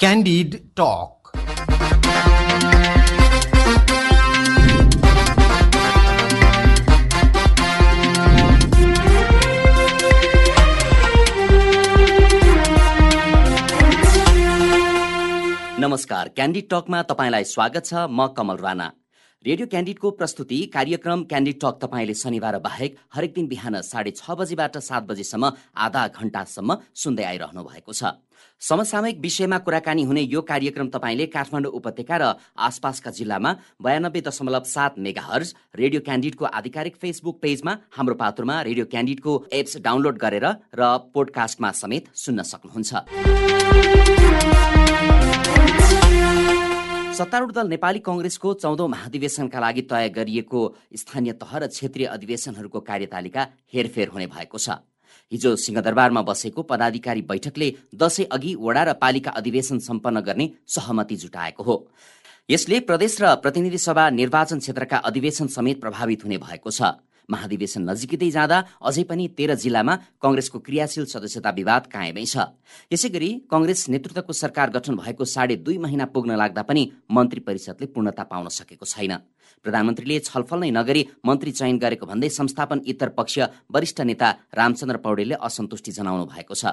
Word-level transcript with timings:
Candid 0.00 0.72
Talk. 0.74 1.20
नमस्कार 15.80 16.28
candid 16.36 16.64
टकमा 16.70 17.02
तपाईँलाई 17.02 17.44
स्वागत 17.44 17.84
छ 17.84 18.06
म 18.08 18.26
कमल 18.36 18.56
राणा 18.56 18.88
रेडियो 19.46 19.66
क्यान्डिडको 19.66 20.10
प्रस्तुति 20.12 20.56
कार्यक्रम 20.72 21.22
क्यान्डिड 21.24 21.56
टक 21.60 21.78
तपाईँले 21.82 22.14
शनिबार 22.14 22.58
बाहेक 22.60 22.96
हरेक 23.14 23.32
दिन 23.34 23.46
बिहान 23.48 23.80
साढे 23.82 24.10
छ 24.12 24.30
बजीबाट 24.36 24.76
सात 24.78 25.02
बजीसम्म 25.08 25.50
आधा 25.80 26.02
घण्टासम्म 26.10 26.76
सुन्दै 26.94 27.24
आइरहनु 27.24 27.62
भएको 27.64 27.92
छ। 27.92 28.04
समसामयिक 28.62 29.18
विषयमा 29.18 29.58
कुराकानी 29.64 30.02
हुने 30.04 30.22
यो 30.22 30.40
कार्यक्रम 30.44 30.88
तपाईँले 30.92 31.26
काठमाडौँ 31.32 31.72
उपत्यका 31.72 32.16
र 32.20 32.24
आसपासका 32.68 33.10
जिल्लामा 33.16 33.50
बयानब्बे 33.80 34.20
दशमलव 34.28 34.64
सात 34.68 34.98
मेगा 35.00 35.24
हर्ज 35.24 35.54
रेडियो 35.74 36.00
क्यान्डिडको 36.04 36.44
आधिकारिक 36.44 37.00
फेसबुक 37.00 37.40
पेजमा 37.40 37.72
हाम्रो 37.96 38.14
पात्रमा 38.20 38.60
रेडियो 38.68 38.84
क्यान्डिडको 38.92 39.32
एप्स 39.56 39.80
डाउनलोड 39.80 40.16
गरेर 40.20 40.46
र 40.76 40.82
पोडकास्टमा 41.16 41.70
समेत 41.80 42.12
सुन्न 42.14 42.44
सक्नुहुन्छ। 42.44 42.92
सत्तारूढ 47.20 47.50
दल 47.52 47.68
नेपाली 47.68 48.00
कङ्ग्रेसको 48.00 48.52
चौधौँ 48.56 48.88
महाधिवेशनका 48.88 49.60
लागि 49.60 49.82
तय 49.84 50.08
गरिएको 50.08 50.60
स्थानीय 50.96 51.32
तह 51.36 51.52
र 51.54 51.66
क्षेत्रीय 51.68 52.06
अधिवेशनहरूको 52.08 52.80
कार्यतालिका 52.80 53.42
हेरफेर 53.74 54.08
हुने 54.08 54.26
भएको 54.26 54.58
छ। 54.58 54.80
हिजो 55.32 55.50
सिंहदरबारमा 55.56 56.22
बसेको 56.24 56.62
पदाधिकारी 56.64 57.22
बैठकले 57.28 57.68
दशैं 57.94 58.26
अघि 58.32 58.54
वडा 58.58 58.82
र 58.82 58.92
पालिका 58.96 59.30
अधिवेशन 59.36 59.78
सम्पन्न 59.84 60.20
गर्ने 60.24 60.46
सहमति 60.66 61.16
जुटाएको 61.20 61.62
हो। 61.62 61.76
यसले 62.48 62.80
प्रदेश 62.88 63.20
र 63.20 63.34
प्रतिनिधि 63.36 63.78
सभा 63.78 64.08
निर्वाचन 64.16 64.58
क्षेत्रका 64.58 65.04
अधिवेशन 65.04 65.46
समेत 65.52 65.80
प्रभावित 65.80 66.24
हुने 66.24 66.38
भएको 66.40 66.70
छ। 66.72 66.96
महाधिवेशन 67.30 67.82
नजिकै 67.90 68.30
जाँदा 68.30 68.58
अझै 68.82 69.04
पनि 69.10 69.24
तेह्र 69.38 69.54
जिल्लामा 69.54 69.94
कङ्ग्रेसको 70.22 70.58
क्रियाशील 70.66 71.04
सदस्यता 71.06 71.50
विवाद 71.50 71.82
कायमै 71.94 72.24
छ। 72.26 72.36
यसै 72.92 73.08
गरी 73.14 73.30
कङ्ग्रेस 73.52 73.80
नेतृत्वको 73.94 74.32
सरकार 74.32 74.68
गठन 74.76 74.94
भएको 75.00 75.24
साढे 75.24 75.56
दुई 75.64 75.78
महिना 75.78 76.04
पुग्न 76.14 76.36
लाग्दा 76.36 76.62
पनि 76.68 76.82
मन्त्री 77.10 77.40
परिषदले 77.46 77.86
पूर्णता 77.94 78.22
पाउन 78.30 78.48
सकेको 78.48 78.84
छैन। 78.84 79.12
प्रधानमन्त्रीले 79.64 80.18
छलफल 80.20 80.58
नै 80.60 80.70
नगरी 80.70 81.02
मन्त्री 81.26 81.52
चयन 81.52 81.76
गरेको 81.78 82.06
भन्दै 82.06 82.28
संस्थापन 82.30 82.78
इतर 82.86 83.08
पक्ष 83.18 83.38
वरिष्ठ 83.74 84.00
नेता 84.08 84.28
रामचन्द्र 84.54 84.96
पौडेलले 85.04 85.36
असन्तुष्टि 85.40 85.90
जनाउनु 85.92 86.24
भएको 86.26 86.54
छ। 86.54 86.64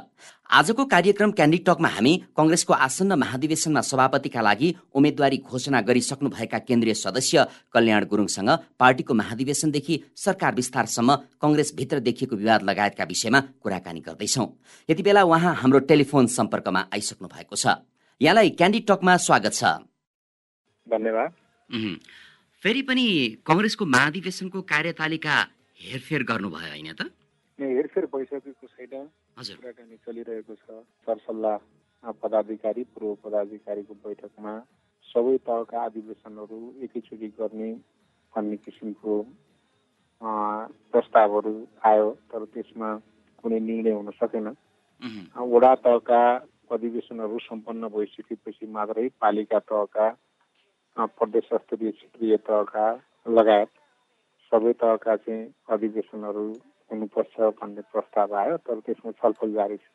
आजको 0.50 0.86
कार्यक्रम 0.86 1.32
क्यान्डिड 1.32 1.64
टकमा 1.68 1.90
हामी 1.90 2.14
कङ्ग्रेसको 2.38 2.74
आसन्न 2.74 3.12
महाधिवेशनमा 3.20 3.82
सभापतिका 3.82 4.42
लागि 4.42 4.70
उम्मेद्वारी 4.96 5.38
घोषणा 5.44 5.80
गरिसक्नुभएका 5.82 6.60
केन्द्रीय 6.68 6.94
सदस्य 6.96 7.46
कल्याण 7.74 8.04
गुरुङसँग 8.08 8.50
पार्टीको 8.80 9.14
महाधिवेशनदेखि 9.14 9.96
सरकार 10.16 10.56
विस्तारसम्म 10.56 11.16
कङ्ग्रेसभित्र 11.42 12.00
देखिएको 12.08 12.36
विवाद 12.36 12.64
लगायतका 12.64 13.04
विषयमा 13.04 13.40
कुराकानी 13.64 14.00
गर्दैछौ। 14.08 14.46
यति 14.90 15.04
बेला 15.04 15.24
उहाँ 15.24 15.54
हाम्रो 15.62 15.80
टेलिफोन 15.92 16.28
सम्पर्कमा 16.28 16.82
आइसक्नु 16.94 17.28
भएको 17.28 17.56
छ। 17.56 17.84
यहाँलाई 18.22 18.50
क्यान्डिड 18.56 18.84
टकमा 18.88 19.18
स्वागत 19.18 19.54
छ। 19.54 19.64
धन्यवाद। 20.88 21.30
फेरि 22.64 22.82
पनि 22.82 23.06
कङ्ग्रेसको 23.48 23.86
महाधिवेशनको 23.86 24.62
कार्यतालिका 24.70 25.34
हेरफेर 25.80 26.24
गर्नुभयो 26.30 26.70
होइन 26.70 26.90
त? 26.94 27.06
हेरफेर 27.60 28.06
भइसकेको 28.14 28.68
छैन। 28.68 28.94
हजुर। 29.38 29.58
कुराकानी 29.58 29.98
चलिरहेको 30.06 30.56
छ। 30.56 30.82
सरसल्लाह 31.06 32.12
पदाधिकारी 32.24 32.84
पूर्व 32.94 33.14
पदाधिकारीको 33.24 33.94
बैठकमा 34.02 34.54
सबै 35.06 35.38
तहका 35.46 35.86
अधिवेशनहरू 35.86 36.60
एकैचोटि 36.84 37.28
गर्ने 37.38 37.72
भन्ने 38.34 38.58
किसिमको 38.66 39.14
प्रस्तावहरू 40.92 41.56
आयो 41.86 42.12
तर 42.34 42.46
त्यसमा 42.54 42.90
कुनै 43.44 43.60
निर्णय 43.70 43.98
हुन 44.02 44.10
सकेन। 44.18 44.48
वडा 45.54 45.74
तहका 45.86 46.22
अधिवेशनहरू 46.74 47.40
सम्पन्न 47.46 47.88
भइसकेपछि 47.94 48.66
मात्रै 48.78 49.10
पालिका 49.22 49.60
तहका 49.72 50.08
प्रदेश 51.06 51.50
स्तरीय 51.54 51.92
क्षेत्रीय 51.92 52.38
तहका 52.48 52.86
लगायत 53.30 53.70
सबै 54.52 54.74
तहका 54.82 55.16
चाहिँ 55.16 55.46
अधिवेशनहरू 55.70 56.48
हुनुपर्छ 56.92 57.36
भन्ने 57.62 57.82
प्रस्ताव 57.94 58.36
आयो 58.36 58.58
तर 58.58 58.80
त्यसमा 58.86 59.12
छलफल 59.12 59.54
जारी 59.54 59.78
छ। 59.78 59.86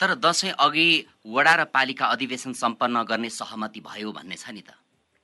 तर 0.00 0.14
दसैँ 0.24 0.52
अघि 0.58 0.88
वडा 1.26 1.54
र 1.54 1.64
पालिका 1.74 2.06
अधिवेशन 2.06 2.52
सम्पन्न 2.56 3.02
गर्ने 3.04 3.28
सहमति 3.28 3.80
भयो 3.80 4.12
भन्ने 4.12 4.36
छ 4.36 4.50
नि 4.54 4.62
त। 4.62 4.70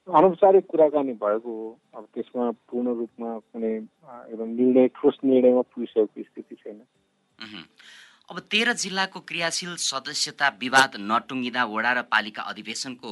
अनौपचारिक 0.09 0.67
कुराकानी 0.67 1.13
भएको 1.17 1.51
हो। 1.51 1.79
अब 1.97 2.05
त्यसमा 2.15 2.51
पूर्ण 2.69 2.95
रूपमा 2.99 3.31
कुनै 3.39 3.73
एकदम 3.73 4.49
निर्णय 4.61 4.89
ठोस 4.97 5.19
निर्णयमा 5.25 5.63
पुगिसकेको 5.73 6.23
स्थिति 6.23 6.55
छैन। 6.57 6.83
अब 8.31 8.39
तेह्र 8.51 8.73
जिल्लाको 8.83 9.21
क्रियाशील 9.21 9.75
सदस्यता 9.81 10.49
विवाद 10.61 10.93
नटुङ्गिँदा 11.01 11.65
वडा 11.65 11.93
र 11.93 12.03
पालिका 12.13 12.43
अधिवेशनको 12.43 13.11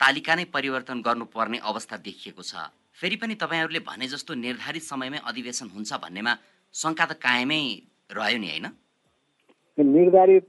तालिका 0.00 0.34
नै 0.34 0.44
परिवर्तन 0.56 1.00
गर्नुपर्ने 1.06 1.58
अवस्था 1.70 1.96
देखिएको 2.08 2.42
छ। 2.42 2.68
फेरि 3.00 3.16
पनि 3.16 3.34
तपाईँहरूले 3.34 3.80
भने 3.86 4.06
जस्तो 4.08 4.34
निर्धारित 4.46 4.82
समयमै 4.82 5.18
अधिवेशन 5.30 5.68
हुन्छ 5.74 6.00
भन्नेमा 6.04 6.32
शङ्का 6.74 7.04
त 7.06 7.12
कायमै 7.20 7.62
रह्यो 8.10 8.38
नि 8.38 8.48
होइन? 8.50 8.66
निर्धारित 9.78 10.48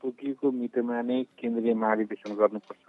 तोकिएको 0.00 0.50
मितिमा 0.60 1.02
नै 1.02 1.22
केन्द्रीय 1.38 1.74
महाधिवेशन 1.74 2.34
गर्नुपर्छ। 2.40 2.86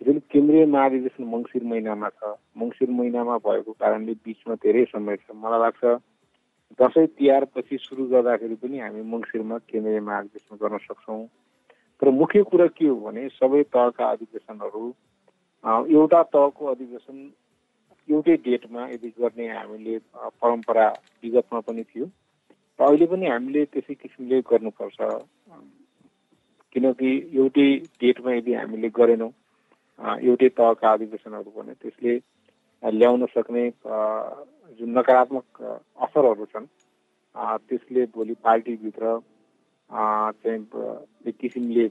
त्यसैले 0.00 0.20
केन्द्रीय 0.32 0.64
महाधिवेशन 0.74 1.24
मङ्सिर 1.34 1.62
महिनामा 1.70 2.08
छ। 2.18 2.34
मङ्सिर 2.58 2.90
महिनामा 2.98 3.36
भएको 3.46 3.72
कारणले 3.82 4.14
बिचमा 4.24 4.54
धेरै 4.64 4.84
समय 4.94 5.16
छ। 5.22 5.34
मलाई 5.34 5.60
लाग्छ 5.62 5.82
दसैँ 6.78 7.06
तिहारपछि 7.18 7.76
सुरु 7.82 8.04
गर्दाखेरि 8.14 8.56
पनि 8.62 8.78
हामी 8.78 9.02
मङ्सिरमा 9.14 9.58
केन्द्रीय 9.70 10.00
महाधिवेशन 10.08 10.54
गर्न 10.62 10.78
सक्छौँ। 10.86 11.22
तर 12.02 12.10
मुख्य 12.10 12.42
कुरा 12.42 12.66
के 12.66 12.86
हो 12.86 12.94
भने 13.00 13.28
सबै 13.28 13.62
तहका 13.74 14.10
अधिवेशनहरू 14.10 14.86
एउटा 15.64 16.22
तहको 16.22 16.66
अधिवेशन 16.66 17.16
एउटै 18.08 18.36
डेटमा 18.36 18.86
यदि 18.88 19.08
गर्ने 19.18 19.48
हामीले 19.48 19.98
परम्परा 20.42 20.86
विगतमा 21.24 21.60
पनि 21.60 21.82
थियो। 21.82 22.06
र 22.78 22.84
अहिले 22.84 23.06
पनि 23.06 23.26
हामीले 23.26 23.64
त्यसै 23.64 23.94
किसिमले 23.94 24.40
गर्नुपर्छ। 24.40 24.98
किनकि 26.74 27.10
एउटै 27.34 27.68
डेटमा 28.00 28.32
यदि 28.32 28.54
हामीले 28.54 28.88
गरेनौँ 28.90 29.30
एउटै 30.22 30.48
तहका 30.48 30.92
अधिवेशनहरू 30.92 31.50
भने 31.50 31.74
त्यसले 31.74 32.14
ल्याउन 32.82 33.26
सक्ने 33.26 33.64
जुन 34.78 34.98
नकारात्मक 34.98 35.62
असरहरू 35.98 36.44
छन् 36.44 36.66
त्यसले 37.68 38.04
भोलि 38.14 38.34
पार्टीभित्र 38.42 39.18
चाहिँ 39.90 40.60
एक 41.26 41.36
किसिमले 41.40 41.88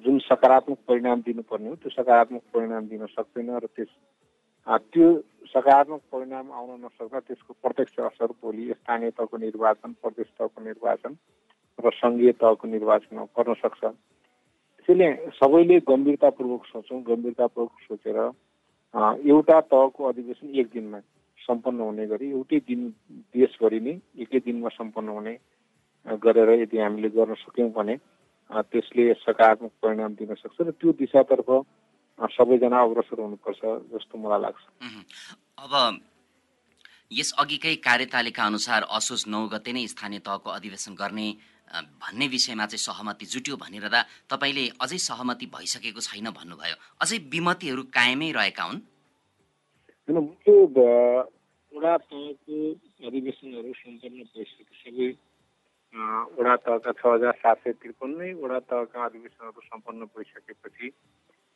जुन 0.00 0.18
सकारात्मक 0.20 0.78
परिणाम 0.88 1.20
दिनुपर्ने 1.20 1.68
हो 1.68 1.74
त्यो 1.76 1.90
सकारात्मक 1.92 2.42
परिणाम 2.54 2.86
दिन 2.88 3.06
सक्दैन 3.08 3.50
र 3.56 3.66
त्यस 3.66 3.88
त्यो 4.66 5.06
सकारात्मक 5.46 6.00
परिणाम 6.12 6.52
आउन 6.52 6.80
नसक्दा 6.80 7.20
त्यसको 7.20 7.54
प्रत्यक्ष 7.62 7.98
असर 8.00 8.32
भोलि 8.42 8.72
स्थानीय 8.72 9.10
तहको 9.10 9.36
निर्वाचन 9.38 9.92
प्रदेश 10.02 10.26
तहको 10.38 10.64
निर्वाचन 10.64 11.14
र 11.78 11.90
सङ्घीय 11.92 12.32
तहको 12.40 12.68
निर्वाचनमा 12.68 13.24
पर्न 13.36 13.54
सक्छ। 13.54 13.84
त्यसैले 13.84 15.10
सबैले 15.34 15.78
गम्भीरतापूर्वक 15.88 16.64
सोचौँ 16.66 17.02
गम्भीरतापूर्वक 17.02 17.80
सोचेर 17.88 18.18
एउटा 19.28 19.60
तहको 19.66 20.04
अधिवेशन 20.04 20.54
एक 20.54 20.66
दिनमा 20.72 21.00
सम्पन्न 21.38 21.80
हुने 21.80 22.06
गरी 22.06 22.30
एउटै 22.30 22.58
दिन 22.68 22.88
देशभरि 23.34 23.80
नै 23.80 23.94
एकै 24.22 24.38
दिनमा 24.40 24.68
सम्पन्न 24.70 25.08
हुने 25.10 25.34
गरेर 26.06 26.50
यदि 26.60 26.78
हामीले 26.78 27.08
गर्न 27.10 27.34
सक्यौँ 27.42 27.70
भने 27.72 27.96
त्यसले 28.50 29.04
सकारात्मक 29.24 29.72
परिणाम 29.82 30.14
दिन 30.14 30.34
सक्छ 30.36 30.58
र 30.60 30.70
त्यो 30.76 30.92
दिशातर्फ 31.00 31.48
सबैजना 32.18 32.78
अग्रसर 32.82 33.20
हुनुपर्छ 33.20 33.60
जस्तो 33.92 34.14
मलाई 34.18 34.40
लाग्छ। 34.40 34.62
अब 35.58 35.72
यस 37.12 37.30
अघिकै 37.38 37.74
कार्यतालिका 37.88 38.42
अनुसार 38.44 38.82
असोज 38.90 39.24
नौ 39.28 39.40
गते 39.48 39.72
नै 39.72 39.86
स्थानीय 39.88 40.20
तहको 40.28 40.50
अधिवेशन 40.50 40.94
गर्ने 40.94 41.28
भन्ने 41.98 42.26
विषयमा 42.28 42.66
चाहिँ 42.70 42.84
सहमति 42.84 43.26
जुट्यो 43.26 43.56
भनिरहँदा 43.56 44.00
तपाईँले 44.30 44.64
अझै 44.84 44.98
सहमति 45.08 45.46
भइसकेको 45.50 46.00
छैन 46.00 46.30
भन्नुभयो। 46.30 46.76
अझै 47.02 47.18
विमतिहरू 47.32 47.82
कायमै 47.90 48.30
रहेका 48.38 48.64
हुन्? 48.64 48.80
मुख्य 50.08 50.52
वडा 51.72 51.96
तहको 51.98 52.56
अधिवेशनहरू 53.08 53.72
सम्पन्न 53.74 54.18
भइसके 54.34 54.74
सबै 54.82 55.08
वडा 55.94 56.54
तहका 56.58 56.92
छ 56.92 57.06
हजार 57.06 57.32
सात 57.36 57.56
सय 57.58 57.72
त्रिपन्नै 57.74 58.32
वडा 58.36 58.58
तहका 58.66 59.04
अधिवेशनहरू 59.04 59.60
सम्पन्न 59.62 60.04
भइसकेपछि 60.10 60.90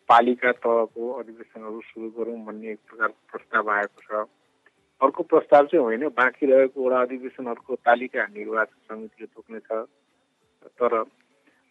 पालिका 0.08 0.52
तहको 0.58 1.10
अधिवेशनहरू 1.14 1.80
सुरु 1.84 2.10
गरौँ 2.14 2.36
भन्ने 2.44 2.70
एक 2.72 2.78
प्रकारको 2.86 3.32
प्रस्ताव 3.32 3.70
आएको 3.70 4.02
छ 4.02 4.26
अर्को 5.00 5.22
प्रस्ताव 5.24 5.66
चाहिँ 5.66 5.84
होइन 5.84 6.08
बाँकी 6.14 6.46
रहेको 6.46 6.86
वडा 6.86 7.00
अधिवेशनहरूको 7.00 7.74
तालिका 7.82 8.26
निर्वाचन 8.30 8.78
समितिले 8.88 9.26
तोक्नेछ 9.28 9.72
तर 10.74 10.96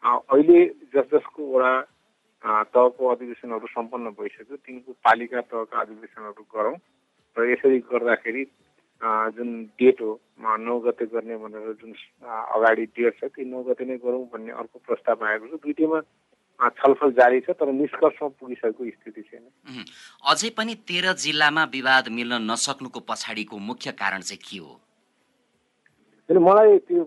अहिले 0.03 0.65
जस 0.93 1.09
जसको 1.13 1.47
वडा 1.49 1.73
तहको 2.43 3.07
अधिवेशनहरू 3.07 3.67
सम्पन्न 3.69 4.15
भइसक्यो 4.17 4.57
तिनको 4.59 4.99
पालिका 5.03 5.41
तहका 5.47 5.81
अधिवेशनहरू 5.81 6.47
गरौँ 6.53 6.75
र 7.37 7.49
यसरी 7.49 7.79
गर्दाखेरि 7.87 8.43
जुन 9.01 9.49
डेट 9.79 10.01
हो 10.01 10.19
नौ 10.41 10.79
गते 10.79 11.05
गर्ने 11.05 11.35
भनेर 11.37 11.73
जुन 11.81 11.93
अगाडि 12.25 12.85
डेट 12.97 13.19
छ 13.19 13.29
ती 13.35 13.45
नौ 13.45 13.61
गते 13.63 13.85
नै 13.85 13.97
गरौँ 14.05 14.23
भन्ने 14.33 14.51
अर्को 14.61 14.79
प्रस्ताव 14.85 15.25
आएको 15.25 15.47
छ। 15.47 15.61
दुइटैमा 15.63 16.01
छलफल 16.77 17.11
जारी 17.13 17.39
छ 17.45 17.53
तर 17.53 17.71
निष्कर्षमा 17.71 18.27
पुगिसकेको 18.41 18.89
स्थिति 18.89 19.21
छैन। 19.21 19.45
अझै 20.25 20.49
पनि 20.57 20.73
तेह्र 20.89 21.13
जिल्लामा 21.25 21.63
विवाद 21.73 22.09
मिल्न 22.17 22.41
नसक्नुको 22.49 22.99
पछाडिको 23.05 23.57
मुख्य 23.69 23.91
कारण 24.01 24.21
चाहिँ 24.21 24.41
के 24.41 24.57
हो? 24.57 24.73
मलाई 26.29 26.77
त्यो 26.89 27.03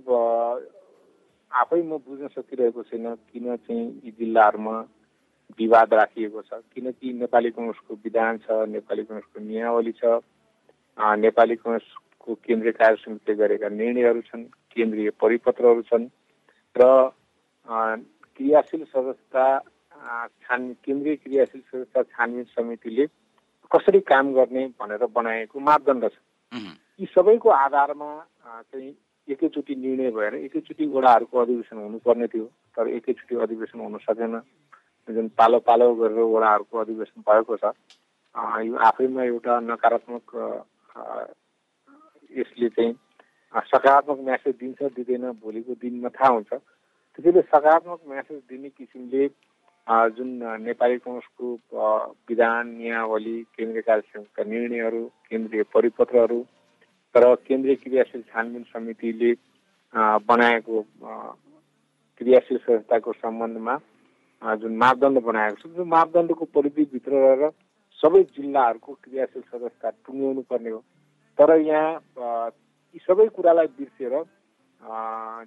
आफै 1.50 1.82
म 1.82 1.98
बुझ्न 2.06 2.28
सकिरहेको 2.30 2.82
छैन 2.88 3.14
किन 3.28 3.56
चाहिँ 3.56 3.84
यी 4.04 4.10
जिल्लाहरूमा 4.18 4.76
विवाद 5.58 5.94
राखिएको 5.94 6.42
छ। 6.42 6.62
किनकि 6.74 7.12
नेपाली 7.20 7.50
कङ्ग्रेसको 7.50 7.94
विधान 8.04 8.38
छ 8.46 8.46
नेपाली 8.70 9.02
कङ्ग्रेसको 9.02 9.38
नियावली 9.42 9.92
छ। 9.98 10.22
नेपाली 10.98 11.56
कङ्ग्रेसको 11.56 12.34
केन्द्रीय 12.36 12.72
कार्य 12.72 12.96
समितिले 12.96 13.36
गरेका 13.36 13.68
निर्णयहरू 13.70 14.20
छन् 14.22 14.44
केन्द्रीय 14.72 15.10
परिपत्रहरू 15.20 15.82
छन् 15.82 16.06
र 16.76 16.82
क्रियाशील 17.68 18.84
सदस्यता 18.84 19.46
छान 20.42 20.72
केन्द्रीय 20.84 21.16
क्रियाशील 21.16 21.60
सदस्यता 21.62 22.02
छानबिन 22.02 22.44
समितिले 22.56 23.06
कसरी 23.70 24.00
काम 24.02 24.32
गर्ने 24.34 24.66
भनेर 24.80 25.06
बनाएको 25.14 25.60
मापदण्ड 25.60 26.08
छ। 26.08 26.16
यी 27.00 27.06
सबैको 27.06 27.48
आधारमा 27.48 28.10
चाहिँ 28.46 28.94
एकैचोटि 29.28 29.74
निर्णय 29.76 30.10
भएर 30.10 30.34
एकैचोटि 30.36 30.86
वडाहरूको 30.86 31.38
अधिवेशन 31.38 31.76
हुनुपर्ने 31.78 32.26
थियो 32.26 32.44
तर 32.76 32.88
एकैचोटि 32.90 33.36
अधिवेशन 33.36 33.80
हुन 33.80 33.98
सकेन। 33.98 34.40
जुन 35.08 35.28
पालो 35.38 35.58
पालो 35.60 35.94
गरेर 35.94 36.18
वडाहरूको 36.18 36.78
अधिवेशन 36.78 37.20
भएको 37.22 37.56
छ 37.56 37.72
यो 38.64 38.76
आफैमा 38.88 39.22
एउटा 39.24 39.58
नकारात्मक 39.60 40.36
यसले 40.96 42.68
चाहिँ 42.68 42.92
सकारात्मक 43.70 44.18
म्यासेज 44.24 44.54
दिन्छ 44.60 44.82
दिँदैन 44.96 45.30
भोलिको 45.42 45.74
दिनमा 45.82 46.08
थाहा 46.08 46.32
हुन्छ। 46.32 46.52
त्यसैले 46.54 47.42
सकारात्मक 47.42 48.00
म्यासेज 48.08 48.40
दिने 48.48 48.68
किसिमले 48.68 49.26
जुन 50.16 50.30
नेपाली 50.62 50.96
कङ्ग्रेसको 50.98 51.46
विधान 52.28 52.68
नियावली 52.78 53.36
केन्द्रीय 53.56 53.82
कार्यसमितिका 53.82 54.42
निर्णयहरू 54.50 55.02
केन्द्रीय 55.30 55.62
परिपत्रहरू 55.74 56.40
तर 57.14 57.34
केन्द्रीय 57.46 57.74
क्रियाशील 57.82 58.22
छानबिन 58.30 58.62
समितिले 58.72 59.32
बनाएको 60.30 60.82
क्रियाशील 62.20 62.58
संस्थाको 62.58 63.12
सम्बन्धमा 63.12 63.76
जुन 64.42 64.76
मापदण्ड 64.76 65.18
बनाएको 65.22 65.56
छ 65.56 65.74
त्यो 65.74 65.84
मापदण्डको 65.84 66.44
परिधिभित्र 66.54 67.12
रहेर 67.12 67.50
सबै 68.02 68.22
जिल्लाहरूको 68.36 68.92
क्रियाशील 69.04 69.42
सदस्यता 69.42 69.90
टुङ्ग्याउनु 70.06 70.42
पर्ने 70.50 70.70
हो। 70.70 70.80
तर 71.38 71.48
यहाँ 71.60 72.50
यी 72.94 72.98
सबै 73.06 73.26
कुरालाई 73.36 73.66
बिर्सेर 73.78 74.14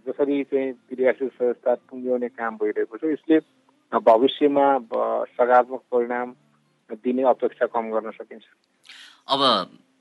जसरी 0.05 0.43
चाहिँ 0.49 0.73
क्रियाशील 0.89 1.29
संस्था 1.37 1.73
टुङ्ग्याउने 1.89 2.29
काम 2.37 2.57
भइरहेको 2.57 2.97
छ 2.97 3.03
यसले 3.13 3.39
भविष्यमा 3.91 4.65
सकारात्मक 5.33 5.81
परिणाम 5.91 6.27
दिने 7.05 7.23
अपेक्षा 7.29 7.65
कम 7.73 7.89
गर्न 7.91 8.11
सकिन्छ। 8.11 8.45
अब 9.33 9.41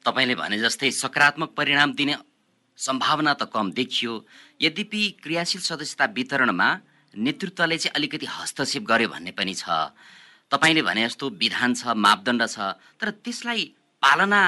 तपाईँले 0.04 0.34
भने 0.34 0.58
जस्तै 0.58 0.90
सकारात्मक 0.92 1.50
परिणाम 1.56 1.92
दिने 1.96 2.14
सम्भावना 2.78 3.32
त 3.34 3.48
कम 3.52 3.70
देखियो। 3.72 4.12
यद्यपि 4.60 5.02
क्रियाशील 5.22 5.60
सदस्यता 5.60 6.04
वितरणमा 6.16 6.68
नेतृत्वले 7.14 7.76
चाहिँ 7.78 7.94
अलिकति 7.96 8.26
हस्तक्षेप 8.28 8.82
गर्यो 8.82 9.08
भन्ने 9.08 9.32
पनि 9.36 9.54
छ। 9.54 9.64
तपाईँले 10.52 10.82
भने 10.84 11.02
जस्तो 11.04 11.28
विधान 11.42 11.74
छ 11.74 11.96
मापदण्ड 11.96 12.42
छ 12.44 12.76
तर 13.00 13.10
त्यसलाई 13.24 13.62
पालना 14.02 14.40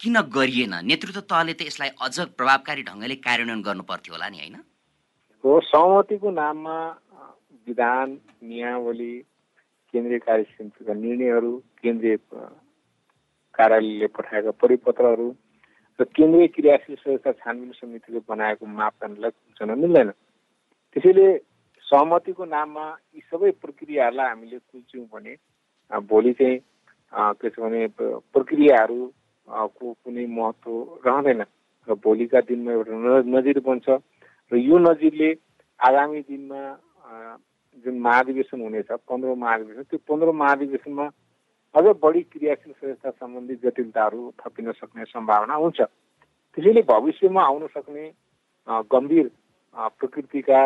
किन 0.00 0.16
गरिएन? 0.30 0.74
नेतृत्व 0.86 1.20
तहले 1.26 1.52
त 1.58 1.66
यसलाई 1.66 1.90
अझ 1.98 2.16
प्रभावकारी 2.38 2.82
ढङ्गले 2.86 3.16
कार्यान्वयन 3.26 3.62
गर्नु 3.66 3.82
पर्थ्यो 3.90 4.14
होला 4.14 4.28
नि 4.30 4.38
होइन? 4.38 4.56
हो 5.44 5.50
सहमतिको 5.66 6.30
नाममा 6.30 6.76
विधान 7.66 8.08
नियावली 8.46 9.14
केन्द्रीय 9.94 10.18
कार्य 10.28 10.44
समितिका 10.54 10.94
निर्णयहरू 10.94 11.52
केन्द्रीय 11.82 12.16
कार्यालयले 13.58 14.06
पठाएका 14.14 14.50
परिपत्रहरू 14.62 15.28
र 15.98 16.04
केन्द्रीय 16.14 16.46
क्रियाशील 16.54 16.96
संस्था 17.02 17.32
छानबिन 17.42 17.72
समितिले 17.82 18.20
बनाएको 18.30 18.66
मापदण्डलाई 18.78 19.30
कुल्चन 19.34 19.78
मिल्दैन। 19.82 20.10
त्यसैले 20.94 21.28
सहमतिको 21.86 22.44
नाममा 22.46 22.86
यी 23.14 23.20
सबै 23.26 23.50
प्रक्रियाहरूलाई 23.58 24.28
हामीले 24.28 24.58
कुल्च्यौँ 24.70 25.06
भने 25.12 25.34
भोलि 25.90 26.32
चाहिँ 26.32 26.58
के 27.40 27.48
छ 27.50 27.60
भने 27.60 27.86
प्रक्रियाहरू 27.98 29.00
को 29.48 29.92
कुनै 30.04 30.26
महत्त्व 30.28 30.72
रहँदैन। 31.06 31.42
र 31.88 31.94
भोलिका 32.04 32.40
दिनमा 32.44 32.72
एउटा 32.72 33.20
नजिर 33.32 33.60
बन्छ। 33.64 33.88
र 34.52 34.56
यो 34.56 34.78
नजिरले 34.78 35.30
आगामी 35.80 36.20
दिनमा 36.28 36.60
जुन 37.84 37.98
महाधिवेशन 38.00 38.60
हुनेछ 38.60 38.90
पन्ध्र 39.08 39.34
महाधिवेशन 39.34 39.82
त्यो 39.88 39.98
पन्ध्र 40.04 40.32
महाधिवेशनमा 40.36 41.06
अझ 41.74 41.84
बढी 42.02 42.20
क्रियाशील 42.32 42.72
संस्था 42.72 43.10
सम्बन्धी 43.10 43.54
जटिलताहरू 43.64 44.20
थपिन 44.40 44.72
सक्ने 44.72 45.04
सम्भावना 45.04 45.54
हुन्छ। 45.54 45.80
त्यसैले 45.80 46.82
भविष्यमा 46.82 47.42
आउन 47.42 47.66
सक्ने 47.72 48.04
गम्भीर 48.92 49.26
प्रकृतिका 49.96 50.60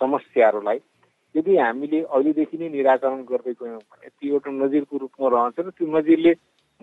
समस्याहरूलाई 0.00 0.78
यदि 1.34 1.56
हामीले 1.56 2.00
अहिलेदेखि 2.04 2.56
नै 2.58 2.68
निराकरण 2.68 3.20
गर्दै 3.24 3.54
गयौँ 3.60 3.80
भने 3.82 4.08
त्यो 4.10 4.32
एउटा 4.32 4.50
नजिरको 4.54 4.96
रूपमा 5.02 5.28
रहन्छ 5.34 5.58
र 5.58 5.70
त्यो 5.70 5.86
नजिरले 5.96 6.32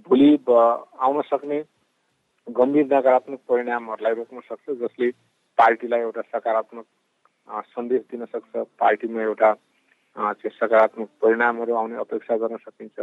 भोलि 0.07 0.29
आउन 0.49 1.21
सक्ने 1.29 1.59
गम्भीर 2.47 2.85
नकारात्मक 2.85 3.39
परिणामहरूलाई 3.49 4.13
रोक्न 4.19 4.39
सक्छ 4.49 4.65
जसले 4.81 5.09
पार्टीलाई 5.57 6.01
एउटा 6.01 6.21
सकारात्मक 6.33 6.85
सन्देश 7.67 8.01
दिन 8.11 8.25
सक्छ 8.25 8.65
पार्टीमा 8.79 9.21
एउटा 9.21 9.53
चाहिँ 10.15 10.55
सकारात्मक 10.57 11.09
परिणामहरू 11.21 11.73
आउने 11.75 11.95
अपेक्षा 11.99 12.37
गर्न 12.37 12.57
सकिन्छ। 12.57 12.99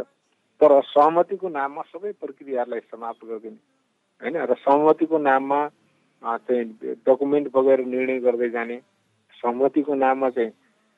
तर 0.61 0.71
सहमतिको 0.83 1.49
नाममा 1.49 1.81
सबै 1.87 2.11
प्रक्रियाहरूलाई 2.21 2.79
समाप्त 2.91 3.25
गरिदिने 3.25 3.59
होइन? 4.21 4.35
र 4.49 4.53
सहमतिको 4.65 5.17
नाममा 5.17 5.59
चाहिँ 6.43 6.95
डकुमेन्ट 7.07 7.51
बगेर 7.55 7.79
निर्णय 7.85 8.19
गर्दै 8.19 8.49
जाने 8.49 8.77
सहमतिको 9.37 9.95
नाममा 9.95 10.29
चाहिँ 10.29 10.51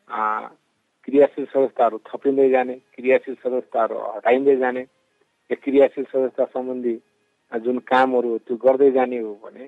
क्रियाशील 0.10 1.46
संस्थाहरू 1.46 1.98
थपिँदै 2.06 2.50
जाने 2.50 2.74
क्रियाशील 2.94 3.36
संस्थाहरू 3.38 3.98
हटाइँदै 4.08 4.56
जाने 4.56 4.82
या 4.82 5.56
क्रियाशील 5.56 6.04
संस्था 6.06 6.46
सम्बन्धी 6.48 6.96
जुन 7.52 7.78
कामहरू 7.86 8.38
त्यो 8.40 8.58
गर्दै 8.58 8.92
जाने 8.92 9.20
हो 9.20 9.34
भने 9.44 9.68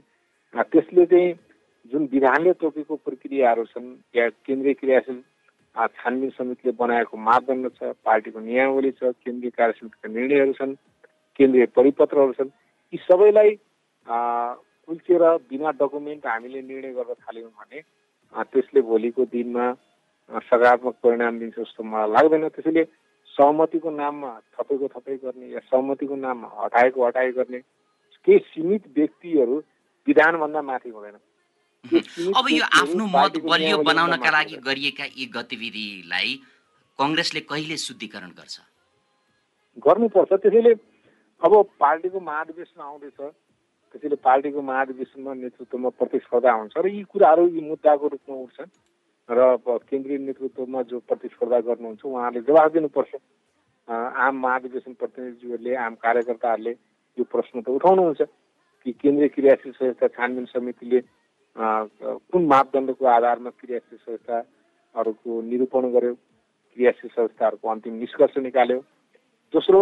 त्यसले 0.72 1.06
चाहिँ 1.06 1.34
जुन 1.92 2.08
विधानले 2.12 2.54
तोकेको 2.54 2.96
प्रक्रियाहरू 2.98 3.65
छन् 3.65 3.89
या 4.15 4.30
केन्द्रीय 4.42 4.74
क्रियाशील 4.75 5.22
छानबिन 5.75 6.30
समितिले 6.32 6.72
बनाएको 6.75 7.18
मापदण्ड 7.20 7.70
छ 7.72 7.94
पार्टीको 8.06 8.39
नियमावली 8.42 8.92
छ 8.94 9.13
केन्द्रीय 9.18 9.51
कार्य 9.51 9.74
समितिका 9.74 10.10
निर्णयहरू 10.10 10.54
छन् 10.54 10.74
केन्द्रीय 11.39 11.65
परिपत्रहरू 11.75 12.34
छन् 12.34 12.51
यी 12.94 12.98
सबैलाई 13.01 13.56
कुल्चेर 14.08 15.24
बिना 15.48 15.72
डकुमेन्ट 15.80 16.27
हामीले 16.27 16.62
निर्णय 16.63 16.94
गर्न 16.94 17.13
थाल्यौँ 17.20 17.50
भने 17.51 17.82
त्यसले 18.50 18.82
भोलिको 18.84 19.25
दिनमा 19.32 19.72
सकारात्मक 20.40 20.96
परिणाम 21.04 21.40
दिन्छ 21.40 21.56
जस्तो 21.60 21.84
मलाई 21.84 22.10
लाग्दैन। 22.12 22.48
त्यसैले 22.56 22.84
सहमतिको 23.28 23.90
नाममा 23.90 24.32
थपेको 24.56 24.88
थपै 24.96 25.16
गर्ने 25.24 25.48
या 25.52 25.60
सहमतिको 25.68 26.16
नाममा 26.16 26.48
हटाएको 26.64 27.06
हटाए 27.06 27.32
गर्ने 27.32 27.60
केही 28.28 28.40
सीमित 28.52 28.84
व्यक्तिहरू 28.96 29.56
विधानभन्दा 30.08 30.62
माथि 30.62 30.90
हुँदैन। 30.90 31.18
अब 32.38 32.46
यो 32.52 32.66
आफ्नो 32.80 33.06
मत 33.08 33.38
बलियो 33.42 33.78
बनाउनका 33.84 34.30
लागि 34.32 34.56
गरिएका 34.68 35.06
यी 35.18 35.26
गतिविधिलाई 35.36 36.36
कङ्ग्रेसले 37.00 37.42
कहिले 37.50 37.78
शुद्धिकरण 37.78 38.32
गर्छ? 38.38 38.56
गर्नुपर्छ। 39.86 40.32
त्यसैले 40.34 40.74
अब 41.42 41.52
पार्टीको 41.80 42.20
महाधिवेशन 42.20 42.82
आउँदैछ। 42.82 43.20
त्यसैले 43.92 44.16
पार्टीको 44.24 44.62
महाधिवेशनमा 44.62 45.34
नेतृत्वमा 45.34 45.90
प्रतिस्पर्धा 46.00 46.52
हुन्छ 46.52 46.78
र 46.78 46.88
यी 46.88 47.04
कुराहरू 47.12 47.48
यी 47.48 47.62
मुद्दाको 47.70 48.08
रूपमा 48.08 48.36
उठ्छन्। 48.36 48.70
र 49.32 49.58
केन्द्रीय 49.90 50.18
नेतृत्वमा 50.18 50.82
जो 50.92 51.00
प्रतिस्पर्धा 51.08 51.60
गर्नुहुन्छ 51.68 52.06
उहाँहरूले 52.06 52.42
जवाब 52.48 52.72
दिनुपर्छ। 52.72 53.16
आम 53.88 54.36
महाधिवेशन 54.40 54.94
प्रतिनिधिज्यूहरूले 54.94 55.76
आम 55.76 55.96
कार्यकर्ताहरूले 56.04 56.72
यो 57.18 57.24
प्रश्न 57.32 57.62
त 57.62 57.70
उठाउनुहुन्छ 57.70 58.22
कि 58.86 58.92
केन्द्रीय 58.92 59.30
क्रियाशील 59.36 59.72
संस्था 59.72 60.08
छानबिन 60.16 60.46
समितिले 60.52 61.00
कुन 61.56 62.46
मापदण्डको 62.48 63.06
आधारमा 63.08 63.50
क्रियाशील 63.60 63.98
संस्थाहरूको 64.00 65.42
निरूपण 65.42 65.92
गर्यो? 65.92 66.14
क्रियाशील 66.78 67.10
संस्थाहरूको 67.10 67.70
अन्तिम 67.70 67.94
निष्कर्ष 68.00 68.38
निकाल्यो। 68.38 68.80
दोस्रो 69.54 69.80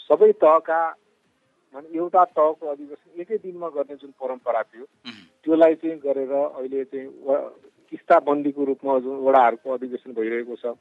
सबै 0.00 0.30
तहका 0.40 0.80
एउटा 1.74 2.24
तहको 2.36 2.66
अधिवेशन 2.68 3.20
एकै 3.20 3.36
दिनमा 3.44 3.68
गर्ने 3.76 3.96
जुन 3.96 4.10
परम्परा 4.20 4.62
थियो 4.62 4.84
त्योलाई 5.44 5.74
चाहिँ 5.74 5.98
गरेर 6.00 6.32
अहिले 6.32 6.84
चाहिँ 6.84 7.08
किस्ताबन्दीको 7.92 8.64
रूपमा 8.64 8.98
जुन 9.04 9.16
वडाहरूको 9.28 9.72
अधिवेशन 9.74 10.12
भइरहेको 10.18 10.56
छ 10.56 10.74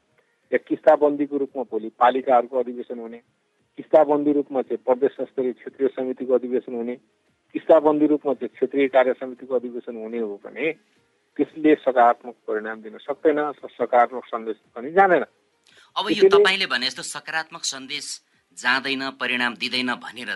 या 0.52 0.60
किस्ताबन्दीको 0.68 1.38
रूपमा 1.38 1.64
भोलि 1.72 1.90
पालिकाहरूको 2.00 2.60
अधिवेशन 2.60 3.00
हुने 3.00 3.20
किस्ताबन्दी 3.78 4.32
रूपमा 4.34 4.62
चाहिँ 4.62 4.84
प्रदेश 4.88 5.16
स्तरीय 5.28 5.54
क्षेत्रीय 5.60 5.90
समितिको 5.96 6.34
अधिवेशन 6.36 6.74
हुने 6.76 6.96
किस्ताबन्दी 7.56 8.08
रूपमा 8.08 8.34
चाहिँ 8.34 8.54
क्षेत्रीय 8.56 8.88
कार्य 8.96 9.14
समितिको 9.20 9.56
अधिवेशन 9.56 9.96
हुने 10.04 10.20
हो 10.20 10.40
भने 10.46 10.72
त्यसले 11.38 11.76
सकारात्मक 11.84 12.36
परिणाम 12.48 12.82
दिन 12.82 12.98
सक्दैन 13.04 13.40
सकारात्मक 13.76 14.26
सन्देश 14.26 14.58
पनि 14.76 14.92
जाँदैन। 14.92 15.24
अब 15.96 16.06
यो 16.12 16.30
तपाईँले 16.30 16.66
भने 16.68 16.86
जस्तो 16.88 17.04
सकारात्मक 17.04 17.64
सन्देश 17.66 18.08
जाँदैन 18.58 19.10
परिणाम 19.22 19.56
दिँदैन 19.56 19.94
भनेर 20.04 20.32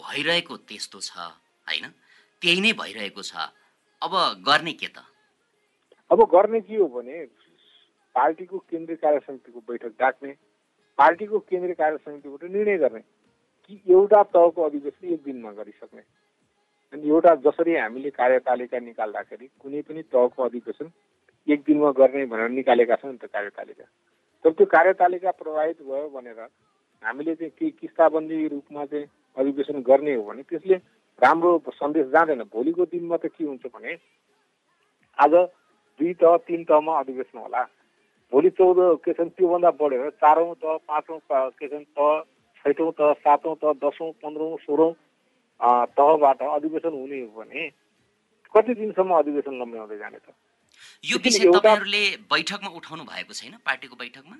भइरहेको 0.00 0.56
त्यस्तो 0.68 1.00
छ 1.00 1.12
होइन? 1.68 1.84
त्यही 2.42 2.60
नै 2.60 2.72
भइरहेको 2.72 3.22
छ। 3.22 3.32
अब 4.02 4.12
गर्ने 4.44 4.72
के 4.76 4.88
त? 4.88 5.00
अब 6.14 6.20
गर्ने 6.30 6.60
के 6.60 6.76
हो 6.76 6.86
भने 6.88 7.22
पार्टीको 8.14 8.58
केन्द्रीय 8.70 8.96
कार्य 8.96 9.18
समितिको 9.20 9.60
बैठक 9.68 9.92
डाक्ने 10.00 10.34
पार्टीको 10.98 11.38
केन्द्रीय 11.40 11.74
कार्य 11.74 11.96
समितिबाट 11.96 12.42
निर्णय 12.50 12.76
गर्ने 12.78 13.00
कि 13.00 13.80
एउटा 13.90 14.22
तहको 14.22 14.62
अधिवेशन 14.62 15.08
एक 15.14 15.22
दिनमा 15.24 15.50
गरिसक्ने। 15.52 16.02
अनि 16.92 17.08
एउटा 17.08 17.34
जसरी 17.46 17.74
हामीले 17.76 18.10
कार्यतालिका 18.10 18.78
निकाल्दाखेरि 18.78 19.48
कुनै 19.60 19.82
पनि 19.82 20.02
तहको 20.14 20.42
अधिवेशन 20.44 20.90
एक 21.48 21.62
दिनमा 21.66 21.90
गर्ने 21.98 22.24
भनेर 22.26 22.48
निकालेका 22.50 22.96
छौँ 22.96 23.10
नि 23.10 23.18
त 23.18 23.26
कार्यतालिका। 23.34 23.84
तर 24.44 24.52
त्यो 24.52 24.66
कार्यतालिका 24.66 25.30
प्रभावित 25.34 25.82
भयो 25.82 26.08
भनेर 26.14 26.40
हामीले 27.02 27.34
चाहिँ 27.34 27.50
केही 27.58 27.70
किस्ताबन्दी 27.80 28.46
रूपमा 28.54 28.84
चाहिँ 28.86 29.06
अधिवेशन 29.36 29.82
गर्ने 29.82 30.14
हो 30.14 30.22
भने 30.22 30.42
त्यसले 30.46 30.76
राम्रो 31.18 31.58
सन्देश 31.74 32.06
जाँदैन। 32.14 32.42
भोलिको 32.54 32.84
दिनमा 32.86 33.16
त 33.18 33.34
के 33.34 33.44
हुन्छ 33.44 33.66
भने 33.74 33.98
आज 35.18 35.34
दुई 36.00 36.12
तह 36.20 36.36
तिन 36.46 36.64
तहमा 36.64 36.98
अधिवेशन 37.00 37.38
होला। 37.38 37.62
भोलि 38.32 38.50
चौध 38.50 38.78
के 39.04 39.12
छन् 39.12 39.30
त्योभन्दा 39.30 39.70
बढेर 39.80 40.10
चारौँ 40.22 40.54
तह 40.62 40.76
पाँचौँ 40.88 41.18
के 41.30 41.68
छन् 41.68 41.84
तह 41.98 42.20
छैटौँ 42.64 42.90
तह 42.98 43.12
सातौँ 43.24 43.54
तह 43.62 43.72
दसौँ 43.82 44.10
पन्ध्रौँ 44.22 44.56
सोह्रौँ 44.64 44.92
तहबाट 45.96 46.42
अधिवेशन 46.42 46.92
हुने 46.92 47.20
हो 47.20 47.28
भने 47.36 47.68
कति 48.54 48.74
दिनसम्म 48.74 49.14
अधिवेशन 49.14 49.60
लम्ब्याउँदै 49.60 49.98
जाने 49.98 50.18
त? 50.18 50.34
यो 51.04 51.16
विषय 51.24 51.44
तपाईँहरूले 51.52 52.04
बैठकमा 52.32 52.70
उठाउनु 52.78 53.04
भएको 53.04 53.32
छैन 53.34 53.54
पार्टीको 53.66 53.96
बैठकमा? 54.02 54.36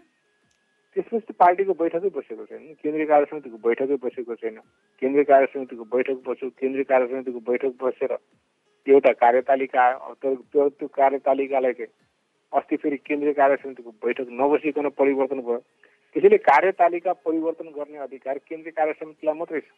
त्यसपछि 0.96 1.32
पार्टीको 1.38 1.74
बैठकै 1.74 2.10
बसेको 2.16 2.44
छैन 2.46 2.62
केन्द्रीय 2.82 3.06
कार्य 3.06 3.26
समितिको 3.30 3.58
बैठकै 3.66 3.96
बसेको 4.04 4.34
छैन। 4.42 4.58
केन्द्रीय 5.02 5.24
कार्य 5.30 5.46
समितिको 5.54 5.84
बैठक 5.94 6.18
बस्यो 6.26 6.48
केन्द्रीय 6.60 6.84
कार्य 6.90 7.06
समितिको 7.06 7.40
बैठक 7.50 7.72
बसेर 7.82 8.12
एउटा 8.86 9.12
कार्यतालिका 9.20 9.82
त्यो 10.22 10.68
त्यो 10.68 10.86
कार्यतालिकालाई 10.96 11.72
चाहिँ 11.72 11.92
अस्ति 12.52 12.76
फेरि 12.76 12.96
केन्द्रीय 12.96 13.32
कार्य 13.34 13.56
समितिको 13.62 13.90
बैठक 14.04 14.26
नबसिकन 14.40 14.88
परिवर्तन 14.98 15.40
भयो। 15.40 15.58
त्यसैले 16.16 16.38
कार्यतालिका 16.38 17.12
परिवर्तन 17.26 17.68
गर्ने 17.76 17.98
अधिकार 18.06 18.38
केन्द्रीय 18.48 18.72
कार्य 18.72 18.92
समितिलाई 19.00 19.34
मात्रै 19.38 19.60
छ। 19.60 19.70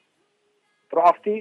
तर 0.93 0.99
अस्ति 1.11 1.35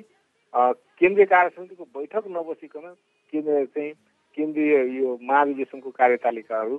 केन्द्रीय 0.53 1.25
कार्य 1.25 1.49
समितिको 1.55 1.83
बैठक 1.95 2.23
नबसिकन 2.37 2.85
केन्द्र 3.33 3.65
चाहिँ 3.65 3.91
केन्द्रीय 4.37 4.73
यो 4.99 5.17
महाधिवेशनको 5.21 5.89
कार्यतालिकाहरू 5.89 6.77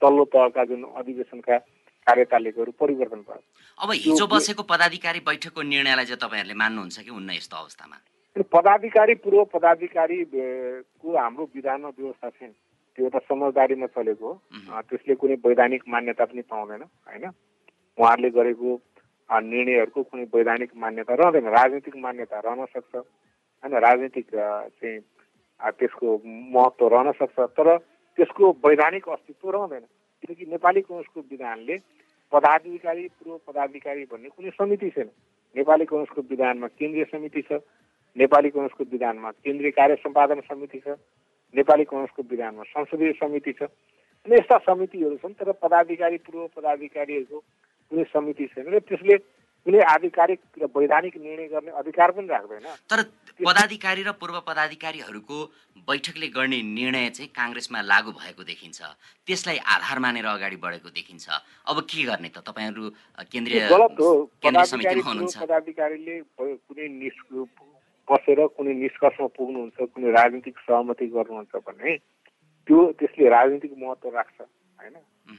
तल्लो 0.00 0.24
तहका 0.32 0.64
जुन 0.64 0.82
अधिवेशनका 0.96 1.58
कार्यतालिकाहरू 2.06 2.72
परिवर्तन 2.80 3.20
भयो। 3.28 3.42
अब 3.78 3.90
हिजो 4.06 4.26
बसेको 4.26 4.62
पदाधिकारी 4.62 5.20
बैठकको 5.26 5.62
निर्णयलाई 5.62 6.04
चाहिँ 6.06 6.22
तपाईँहरूले 6.22 6.54
मान्नुहुन्छ 6.54 6.98
कि 7.00 7.10
हुन्न 7.10 7.30
यस्तो 7.36 7.56
अवस्थामा? 7.56 7.96
पदाधिकारी 8.36 9.14
पूर्व 9.14 9.44
पदाधिकारीको 9.54 11.16
हाम्रो 11.16 11.44
विधानमा 11.54 11.88
व्यवस्था 11.88 12.28
छैन 12.30 12.52
त्यो 12.96 13.04
एउटा 13.04 13.18
समझदारीमा 13.18 13.86
चलेको 13.86 14.26
हो। 14.26 14.82
त्यसले 14.88 15.14
कुनै 15.14 15.34
वैधानिक 15.46 15.82
मान्यता 15.88 16.24
पनि 16.24 16.42
पाउँदैन 16.42 16.82
होइन? 16.82 17.24
उहाँहरूले 17.98 18.30
गरेको 18.30 18.68
निर्णयहरूको 19.30 20.02
कुनै 20.02 20.24
वैधानिक 20.34 20.70
मान्यता 20.76 21.14
रहँदैन 21.14 21.48
राजनीतिक 21.50 21.96
मान्यता 21.96 22.38
रहन 22.40 22.64
सक्छ 22.74 22.94
होइन? 22.96 23.74
राजनीतिक 23.78 24.26
चाहिँ 24.30 24.98
त्यसको 25.60 26.08
महत्त्व 26.54 26.86
रहन 26.88 27.12
सक्छ 27.18 27.38
तर 27.58 27.76
त्यसको 28.18 28.44
वैधानिक 28.64 29.08
अस्तित्व 29.08 29.50
रहँदैन। 29.50 29.84
किनकि 30.22 30.44
नेपाली 30.50 30.80
कङ्ग्रेसको 30.80 31.20
विधानले 31.30 31.76
पदाधिकारी 32.32 33.04
पूर्व 33.10 33.36
पदाधिकारी 33.46 34.04
भन्ने 34.06 34.28
कुनै 34.28 34.50
समिति 34.50 34.88
छैन। 34.90 35.08
नेपाली 35.56 35.84
कङ्ग्रेसको 35.84 36.20
विधानमा 36.30 36.66
केन्द्रीय 36.78 37.04
समिति 37.10 37.42
छ 37.42 37.52
नेपाली 38.16 38.50
कङ्ग्रेसको 38.50 38.84
विधानमा 38.92 39.30
केन्द्रीय 39.44 39.70
कार्य 39.70 39.94
सम्पादन 40.02 40.40
समिति 40.50 40.78
छ 40.86 40.98
नेपाली 41.54 41.84
कङ्ग्रेसको 41.90 42.22
विधानमा 42.30 42.62
संसदीय 42.74 43.12
समिति 43.22 43.52
छ। 43.52 43.62
अनि 44.26 44.34
यस्ता 44.36 44.56
समितिहरू 44.66 45.16
छन् 45.16 45.34
तर 45.38 45.52
पदाधिकारी 45.62 46.18
पूर्व 46.26 46.46
पदाधिकारीहरूको 46.56 47.38
कुनै 47.90 48.04
समिति 48.12 48.46
छैन 48.54 48.66
र 48.68 48.78
त्यसले 48.84 49.16
कुनै 49.66 49.80
आधिकारिक 49.92 50.40
र 50.60 50.64
वैधानिक 50.72 51.16
निर्णय 51.16 51.48
गर्ने 51.48 51.70
अधिकार 51.80 52.10
पनि 52.16 52.28
राख्दैन। 52.28 52.66
तर 52.88 53.00
पदाधिकारी 53.40 54.02
र 54.02 54.12
पूर्व 54.20 54.36
पदाधिकारीहरूको 54.48 55.38
बैठकले 55.88 56.28
गर्ने 56.36 56.58
निर्णय 56.62 57.08
चाहिँ 57.16 57.30
काङ्ग्रेसमा 57.32 57.80
लागू 57.82 58.10
भएको 58.12 58.42
देखिन्छ। 58.44 58.78
त्यसलाई 59.28 59.58
आधार 59.74 59.98
मानेर 60.00 60.26
अगाडि 60.26 60.56
बढेको 60.56 60.88
देखिन्छ। 60.90 61.26
अब 61.68 61.76
के 61.88 62.02
गर्ने 62.08 62.28
त? 62.28 62.40
तपाईँहरू 62.40 62.84
केन्द्रीय 63.32 63.68
पदाधिकारीले 64.40 66.14
कुनै 66.36 66.86
बसेर 68.08 68.40
कुनै 68.56 68.74
निष्कर्षमा 68.74 69.26
पुग्नुहुन्छ 69.36 69.78
कुनै 69.92 70.10
राजनीतिक 70.12 70.56
सहमति 70.58 71.06
गर्नुहुन्छ 71.16 71.54
भने 71.66 71.96
त्यो 72.68 72.78
त्यसले 72.98 73.28
राजनीतिक 73.28 73.72
महत्त्व 73.78 74.08
राख्छ 74.16 74.40
होइन? 74.40 74.96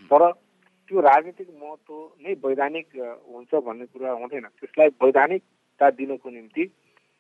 तर 0.10 0.22
त्यो 0.32 1.02
राजनीतिक 1.02 1.50
महत्त्व 1.64 1.94
नै 2.24 2.34
वैधानिक 2.44 2.88
हुन्छ 3.32 3.52
भन्ने 3.66 3.86
कुरा 3.86 4.12
हुँदैन। 4.12 4.48
त्यसलाई 4.60 4.90
वैधानिकता 5.04 5.90
दिनको 6.00 6.30
निम्ति 6.30 6.64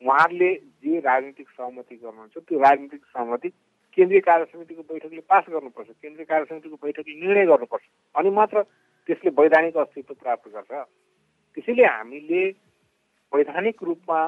उहाँहरूले 0.01 0.53
जे 0.83 0.99
राजनीतिक 0.99 1.47
सहमति 1.49 1.95
गर्नुहुन्छ 1.95 2.37
त्यो 2.37 2.59
राजनीतिक 2.59 3.01
सहमति 3.05 3.49
केन्द्रीय 3.97 4.21
कार्य 4.21 4.45
समितिको 4.45 4.81
बैठकले 4.89 5.21
पास 5.29 5.43
गर्नुपर्छ 5.49 5.89
केन्द्रीय 5.91 6.25
कार्य 6.25 6.45
समितिको 6.49 6.75
बैठकले 6.83 7.13
निर्णय 7.21 7.45
गर्नुपर्छ। 7.45 7.83
अनि 8.15 8.29
मात्र 8.29 8.61
त्यसले 9.09 9.29
वैधानिक 9.37 9.77
अस्तित्व 9.77 10.13
प्राप्त 10.13 10.47
गर्छ। 10.55 10.71
त्यसैले 11.53 11.85
हामीले 11.85 12.43
वैधानिक 13.31 13.83
रूपमा 13.83 14.19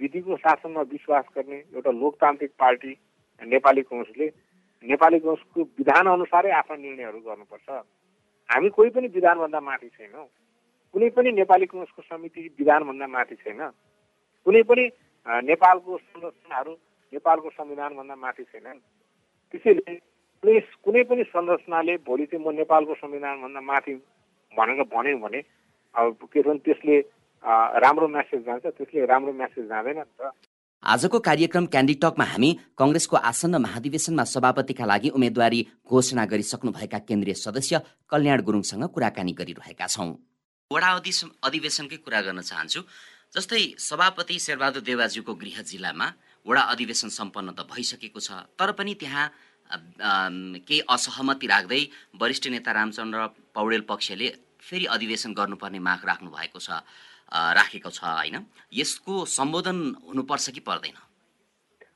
विधिको 0.00 0.36
शासनमा 0.36 0.82
विश्वास 0.92 1.24
गर्ने 1.36 1.58
एउटा 1.74 1.90
लोकतान्त्रिक 2.02 2.52
पार्टी 2.58 2.92
नेपाली 3.42 3.82
कङ्ग्रेसले 3.82 4.26
नेपाली 4.84 5.18
कङ्ग्रेसको 5.18 5.62
विधान 5.78 6.06
अनुसारै 6.06 6.50
आफ्ना 6.50 6.76
निर्णयहरू 6.76 7.18
गर्नुपर्छ। 7.20 7.68
हामी 8.48 8.68
कोही 8.76 8.90
पनि 8.90 9.08
विधानभन्दा 9.16 9.60
माथि 9.60 9.88
छैनौँ। 9.88 10.26
कुनै 10.94 11.08
पनि 11.16 11.32
नेपाली 11.32 11.66
कङ्ग्रेसको 11.66 12.02
समिति 12.02 12.40
विधानभन्दा 12.58 13.06
माथि 13.06 13.34
छैन। 13.44 13.60
कुनै 14.46 14.62
पनि 14.62 14.84
नेपालको 15.44 15.98
संरचनाहरू 15.98 16.72
नेपालको 17.12 17.50
संविधानभन्दा 17.50 18.16
माथि 18.16 18.44
छैनन्। 18.44 18.78
त्यसैले 19.54 19.94
कुनै 20.42 20.60
कुनै 20.84 21.02
पनि 21.04 21.22
संरचनाले 21.28 21.96
भोलि 22.08 22.26
चाहिँ 22.26 22.44
म 22.44 22.56
नेपालको 22.56 22.94
संविधानभन्दा 22.94 23.60
माथि 23.60 23.94
भनेर 24.52 24.82
भन्यो 24.94 25.18
भने 25.18 25.40
अब 25.94 26.28
के 26.32 26.40
भन्छ 26.42 26.62
त्यसले 26.64 26.96
राम्रो 27.42 28.08
म्यासेज 28.08 28.40
जान्छ 28.46 28.66
त्यसले 28.66 29.06
राम्रो 29.06 29.32
म्यासेज 29.32 29.64
जाँदैन 29.68 29.98
नि 29.98 30.04
त। 30.20 30.32
आजको 30.82 31.18
कार्यक्रम 31.20 31.66
क्यान्डिटकमा 31.72 32.24
हामी 32.24 32.50
कङ्ग्रेसको 32.76 33.16
आसन्न 33.16 33.56
महाधिवेशनमा 33.60 34.24
सभापतिका 34.24 34.84
लागि 34.86 35.08
उम्मेद्वारी 35.16 35.60
घोषणा 35.84 36.24
गरिसक्नुभएका 36.24 36.98
केन्द्रीय 37.08 37.34
सदस्य 37.36 37.80
कल्याण 38.10 38.40
गुरुङसँग 38.40 38.84
कुराकानी 38.88 39.32
गरिरहेका 39.40 39.86
छौँ। 39.86 40.10
वडा 40.70 40.90
अधिवेशनकै 41.48 41.96
कुरा 42.04 42.20
गर्न 42.26 42.40
चाहन्छु। 42.40 42.80
जस्तै 43.34 43.62
सभापति 43.78 44.38
शेरबहादुर 44.38 44.82
देवाज्यूको 44.82 45.32
गृह 45.34 45.62
जिल्लामा 45.62 46.06
वडा 46.46 46.62
अधिवेशन 46.72 47.08
सम्पन्न 47.08 47.52
त 47.52 47.68
भइसकेको 47.68 48.20
छ 48.20 48.30
तर 48.58 48.72
पनि 48.72 48.94
त्यहाँ 49.00 49.26
केही 49.70 50.80
असहमति 50.88 51.46
राख्दै 51.46 51.82
वरिष्ठ 52.20 52.44
नेता 52.50 52.72
रामचन्द्र 52.72 53.18
पौडेल 53.54 53.82
पक्षले 53.86 54.28
फेरि 54.58 54.86
अधिवेशन 54.96 55.30
गर्नुपर्ने 55.36 55.78
माग 55.78 56.00
राख्नु 56.08 56.30
भएको 56.30 56.58
छ। 56.58 56.80
राखेको 57.32 57.90
छ 57.90 58.04
होइन? 58.04 58.36
यसको 58.72 59.24
सम्बोधन 59.24 59.78
हुनुपर्छ 60.08 60.50
कि 60.50 60.60
पर्दैन? 60.60 60.96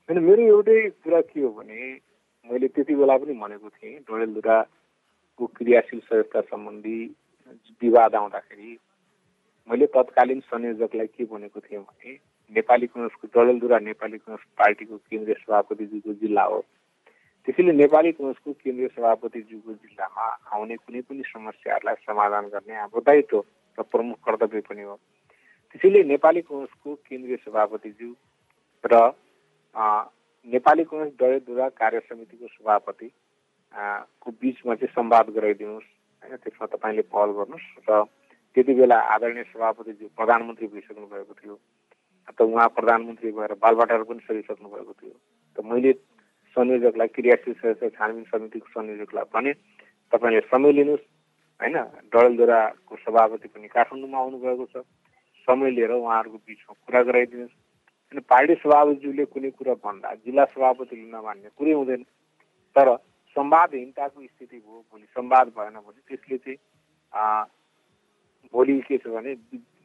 होइन 0.09 0.23
मेरो 0.23 0.43
एउटै 0.47 0.89
कुरा 1.03 1.21
के 1.21 1.41
हो 1.41 1.49
भने 1.49 1.91
मैले 2.49 2.67
त्यति 2.67 2.95
बेला 2.95 3.17
पनि 3.17 3.33
भनेको 3.33 3.69
थिएँ 3.69 3.99
डडेलधुराको 4.05 5.45
क्रियाशील 5.57 5.99
सदस्यता 5.99 6.41
सम्बन्धी 6.41 6.99
विवाद 7.81 8.15
आउँदाखेरि 8.15 8.77
मैले 9.69 9.85
तत्कालीन 9.95 10.39
संयोजकलाई 10.45 11.07
के 11.07 11.25
भनेको 11.25 11.59
थिएँ 11.59 11.81
भने 11.81 12.13
नेपाली 12.51 12.87
कङ्ग्रेसको 12.87 13.27
डडेलधुरा 13.33 13.79
नेपाली 13.79 14.17
कङ्ग्रेस 14.17 14.45
पार्टीको 14.57 14.97
केन्द्रीय 15.09 15.35
सभापतिज्यूको 15.41 16.13
जिल्ला 16.21 16.43
हो। 16.43 16.59
त्यसैले 17.47 17.73
नेपाली 17.73 18.11
कङ्ग्रेसको 18.11 18.53
केन्द्रीय 18.53 18.87
सभापतिज्यूको 18.95 19.73
जिल्लामा 19.73 20.25
आउने 20.53 20.75
कुनै 20.75 21.01
पनि 21.01 21.23
समस्याहरूलाई 21.33 21.95
समाधान 22.05 22.45
गर्ने 22.53 22.75
हाम्रो 22.75 23.01
दायित्व 23.01 23.43
र 23.77 23.83
प्रमुख 23.91 24.17
कर्तव्य 24.25 24.61
पनि 24.69 24.81
हो। 24.81 24.95
त्यसैले 25.75 26.03
नेपाली 26.05 26.41
कङ्ग्रेसको 26.41 26.93
केन्द्रीय 27.03 27.37
सभापतिज्यू 27.37 28.11
र 28.83 28.99
नेपाली 30.47 30.83
कङ्ग्रेस 30.85 31.11
डडेलधुरा 31.13 31.67
कार्य 31.75 31.99
समितिको 32.01 32.47
सभापति 32.49 33.09
को 34.21 34.31
बिचमा 34.33 34.75
चाहिँ 34.75 34.93
संवाद 34.93 35.29
गराइदिनुहोस् 35.35 35.91
होइन 36.23 36.37
त्यसमा 36.37 36.67
तपाईँले 36.71 37.03
पहल 37.09 37.31
गर्नुहोस् 37.33 37.67
र 37.89 38.03
त्यति 38.57 38.73
बेला 38.73 38.99
आदरणीय 39.11 39.43
सभापतिज्यू 39.45 40.07
प्रधानमन्त्री 40.15 40.67
भइसक्नु 40.71 41.07
भएको 41.07 41.33
थियो 41.35 41.59
त 42.31 42.41
उहाँ 42.41 42.67
प्रधानमन्त्री 42.71 43.31
भएर 43.33 43.59
बालबाटाहरू 43.59 44.03
पनि 44.05 44.23
सरिसक्नु 44.23 44.69
भएको 44.69 44.93
थियो 44.95 45.15
त 45.57 45.65
मैले 45.65 45.93
संयोजकलाई 46.57 47.07
क्रियाशील 47.13 47.53
सदस्य 47.55 47.89
छानबिन 47.91 48.23
समितिको 48.31 48.71
संयोजकलाई 48.71 49.31
भने 49.33 49.59
तपाईँले 50.13 50.47
समय 50.47 50.71
लिनुहोस् 50.73 51.07
होइन 51.59 51.77
डडेलधुराको 52.09 52.95
सभापति 53.01 53.47
पनि 53.49 53.67
काठमाडौँमा 53.69 54.17
आउनुभएको 54.17 54.65
छ। 54.67 54.87
समय 55.47 55.71
लिएर 55.71 55.91
उहाँहरूको 55.93 56.37
बिचमा 56.37 56.73
कुरा 56.85 57.01
गराइदिनुहोस्। 57.09 57.55
अनि 58.11 58.21
पार्टी 58.29 58.53
सभापतिज्यूले 58.61 59.25
कुनै 59.33 59.49
कुरा 59.57 59.73
भन्दा 59.85 60.13
जिल्ला 60.25 60.45
सभापतिले 60.53 61.05
नमान्ने 61.09 61.49
कुरै 61.57 61.73
हुँदैन। 61.73 62.03
तर 62.75 62.87
संवादहीनताको 63.35 64.17
स्थिति 64.23 64.57
भयो 64.57 64.79
भोलि 64.91 65.05
संवाद 65.11 65.47
भएन 65.57 65.75
भने 65.75 66.01
त्यसले 66.07 66.37
चाहिँ 66.37 66.57
भोलि 68.53 68.79
के 68.87 68.97
छ 68.97 69.07
भने 69.07 69.31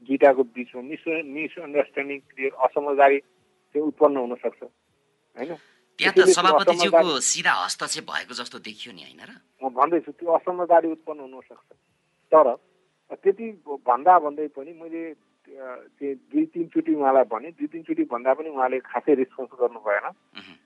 दुइटाको 0.09 0.43
बिचमा 0.55 0.83
मिस 0.83 1.05
मिसअन्डरस्ट्यान्डिङ 1.09 2.19
क्लियर 2.31 2.53
असमझदारी 2.67 3.19
चाहिँ 3.19 3.87
उत्पन्न 3.87 4.17
हुन 4.17 4.35
सक्छ 4.45 4.63
होइन? 4.63 5.55
त्यहाँ 5.99 6.15
त 6.15 6.29
सभापतिज्यूको 6.31 7.21
सिधा 7.21 7.53
हस्तक्षेप 7.65 8.05
भएको 8.11 8.35
जस्तो 8.41 8.59
देखियो 8.69 8.93
नि 8.95 9.03
होइन 9.03 9.21
र? 9.29 9.33
म 9.63 9.69
भन्दैछु 9.69 10.13
त्यो 10.13 10.31
असमझदारी 10.39 10.89
उत्पन्न 10.97 11.21
हुन 11.21 11.41
सक्छ 11.41 11.69
तर 12.33 12.47
त्यति 13.13 13.47
भन्दा 13.67 14.19
भन्दै 14.25 14.47
पनि 14.55 14.73
मैले 14.79 15.03
त्यो 15.51 16.15
दुई 16.31 16.45
तिनचोटि 16.55 16.95
उहाँलाई 16.95 17.25
भने 17.27 17.49
दुई 17.59 17.67
तिनचोटि 17.67 18.05
भन्दा 18.07 18.33
पनि 18.35 18.49
उहाँले 18.49 18.79
खासै 18.87 19.15
रेस्पोन्स 19.15 19.51
गर्नु 19.61 19.81
भएन। 19.83 20.07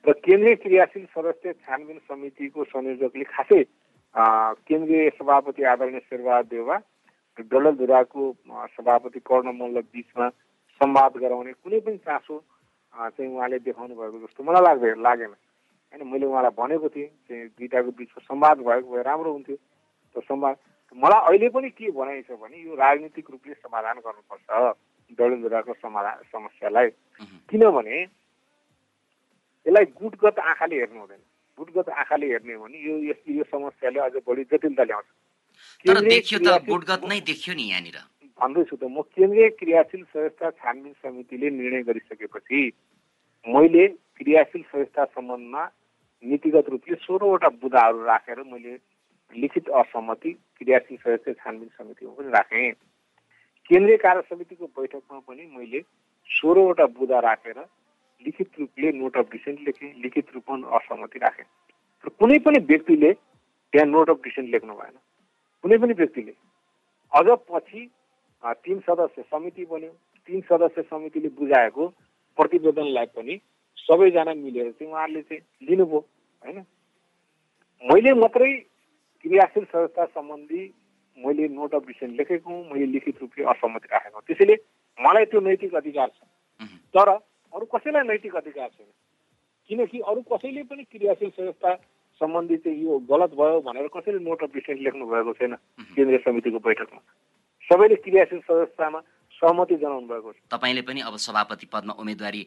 र 0.05 0.13
केन्द्रीय 0.21 0.55
क्रियाशील 0.63 1.05
सदस्य 1.09 1.53
छानबिन 1.65 1.97
समितिको 2.05 2.63
संयोजकले 2.69 3.25
खासै 3.25 3.63
केन्द्रीय 4.63 5.09
सभापति 5.19 5.63
आदरणीय 5.63 5.99
शेरबहादुर 6.09 6.49
देवा 6.53 6.75
डलधुराको 7.51 8.23
सभापति 8.75 9.19
कर्ण 9.19 9.51
मल्ल 9.57 9.81
बिचमा 9.89 10.29
संवाद 10.81 11.17
गराउने 11.17 11.53
कुनै 11.59 11.79
पनि 11.81 11.97
चासो 12.05 12.35
चाहिँ 12.93 13.31
उहाँले 13.31 13.59
देखाउनु 13.59 13.95
भएको 13.95 14.17
जस्तो 14.23 14.43
मलाई 14.43 14.63
लाग्दैन 14.63 15.01
लागेन। 15.01 15.33
होइन 15.93 16.07
मैले 16.07 16.25
उहाँलाई 16.25 16.55
भनेको 16.55 16.87
थिएँ 16.95 17.09
चाहिँ 17.27 17.47
दुइटाको 17.57 17.91
बिचमा 17.91 18.23
संवाद 18.23 18.57
भएको 18.63 18.87
भए 18.91 19.03
राम्रो 19.03 19.31
हुन्थ्यो। 19.33 19.55
त्यो 19.55 20.21
संवाद 20.21 20.55
मलाई 20.93 21.21
अहिले 21.27 21.49
पनि 21.49 21.69
के 21.69 21.91
भनाइ 21.91 22.21
छ 22.21 22.31
भने 22.41 22.57
यो 22.57 22.75
राजनीतिक 22.75 23.25
रूपले 23.31 23.53
समाधान 23.53 23.97
गर्नुपर्छ 24.05 24.49
डडेलधुराको 25.19 25.73
समाधान 25.73 26.15
समस्यालाई। 26.31 26.89
किनभने 27.49 27.97
यसलाई 29.65 29.85
गुटगत 30.01 30.39
आँखाले 30.39 30.75
हेर्नु 30.75 30.99
हुँदैन। 30.99 31.21
गुटगत 31.57 31.89
आँखाले 31.89 32.25
हेर्ने 32.27 32.53
हो 32.53 32.63
भने 32.63 32.77
यो 32.77 32.95
यो 33.35 33.43
समस्याले 33.43 33.99
अझ 33.99 34.15
बढी 34.27 34.43
जटिलता 34.51 34.83
ल्याउँछ 34.83 35.07
तर 35.85 35.99
देखियो 36.05 36.39
त 36.39 36.47
गुटगत 36.65 37.01
नै 37.05 37.19
देखियो 37.21 37.55
नि 37.55 37.63
यहाँनिर। 37.69 37.97
भन्दैछु 38.39 38.75
त 38.75 38.83
म 38.91 39.01
केन्द्रीय 39.15 39.49
क्रियाशील 39.59 40.03
संस्था 40.11 40.49
छानबिन 40.51 40.93
समितिले 41.03 41.49
निर्णय 41.49 41.81
गरिसकेपछि 41.87 42.61
मैले 43.45 43.87
क्रियाशील 44.19 44.63
संस्था 44.73 45.05
सम्बन्धमा 45.05 45.63
नीतिगत 46.23 46.69
रूपले 46.69 46.95
सोह्रवटा 47.05 47.49
बुदाहरू 47.61 48.03
राखेर 48.03 48.39
मैले 48.43 48.73
लिखित 49.35 49.69
असहमति 49.71 50.31
क्रियाशील 50.57 50.97
सदस्य 50.97 51.33
छानबिन 51.33 51.69
समितिमा 51.77 52.13
पनि 52.13 52.31
राखेँ। 52.31 52.71
केन्द्रीय 53.69 53.97
कार्य 53.97 54.21
समितिको 54.29 54.65
बैठकमा 54.67 55.19
पनि 55.19 55.45
मैले 55.55 55.81
सोह्रवटा 56.29 56.85
बुदा 56.95 57.19
राखेर 57.19 57.59
लिखित 58.25 58.49
रूपले 58.59 58.91
नोट 58.91 59.17
अफ 59.17 59.31
डिसेन्ट 59.31 59.59
लेखेँ 59.67 59.93
लिखित 60.03 60.27
रूपमा 60.35 60.77
असहमति 60.77 61.19
राखेँ। 61.19 61.45
र 62.05 62.09
कुनै 62.19 62.37
पनि 62.45 62.59
व्यक्तिले 62.65 63.11
त्यहाँ 63.13 63.87
नोट 63.87 64.09
अफ 64.09 64.21
डिसेन्ट 64.23 64.49
लेख्नु 64.51 64.73
भएन। 64.73 64.97
कुनै 65.63 65.77
पनि 65.77 65.93
व्यक्तिले। 65.93 66.33
अझ 67.13 67.27
पछि 67.49 67.81
तिन 68.43 68.79
सदस्य 68.79 69.21
समिति 69.23 69.65
बन्यो। 69.65 69.91
तिन 70.29 70.41
सदस्य 70.49 70.81
समितिले 70.83 71.29
बुझाएको 71.37 71.87
प्रतिवेदनलाई 72.37 73.05
पनि 73.15 73.39
सबैजना 73.77 74.33
मिलेर 74.35 74.71
चाहिँ 74.71 74.91
उहाँहरूले 74.91 75.21
चाहिँ 75.21 75.41
लिनुभयो 75.67 75.99
होइन? 76.41 76.57
मैले 77.83 78.13
मात्रै 78.13 78.51
क्रियाशील 79.25 79.63
संस्था 79.65 80.05
सम्बन्धी 80.05 80.63
मैले 81.17 81.47
नोट 81.47 81.73
अफ 81.75 81.85
डिसिसन 81.87 82.11
लेखेको 82.13 82.49
हुँ 82.49 82.61
मैले 82.71 82.85
लिखित 82.85 83.21
रूपले 83.21 83.45
असहमति 83.45 83.87
राखेको 83.91 84.19
त्यसैले 84.21 84.55
मलाई 84.99 85.25
त्यो 85.25 85.39
नैतिक 85.41 85.75
अधिकार 85.75 86.07
छ। 86.07 86.21
तर 86.93 87.09
अरू 87.09 87.65
कसैलाई 87.65 88.07
नैतिक 88.07 88.35
अधिकार 88.35 88.67
छैन? 88.67 88.87
किनकि 89.69 89.99
अरू 89.99 90.21
कसैले 90.21 90.63
पनि 90.63 90.83
क्रियाशील 90.83 91.29
संस्था 91.29 91.73
सम्बन्धी 92.21 92.57
चाहिँ 92.57 92.85
यो 92.85 92.99
गलत 93.09 93.31
भयो 93.33 93.61
भनेर 93.61 93.87
कसैले 93.87 94.19
नोट 94.19 94.43
अफ 94.43 94.53
डिसेन्ट 94.53 94.81
लेख्नु 94.81 95.05
भएको 95.05 95.33
छैन 95.33 95.55
केन्द्रीय 95.95 96.17
समितिको 96.17 96.59
बैठकमा। 96.59 97.01
सबैले 97.65 97.95
क्रियाशील 97.95 98.39
संस्थामा 98.39 98.99
सहमति 99.35 99.75
जनाउनु 99.75 100.07
भएको 100.07 100.31
छ। 100.31 100.37
तपाईँले 100.47 100.81
पनि 100.81 101.01
अब 101.01 101.15
सभापति 101.17 101.65
पदमा 101.67 101.93
उम्मेदवारी 101.99 102.41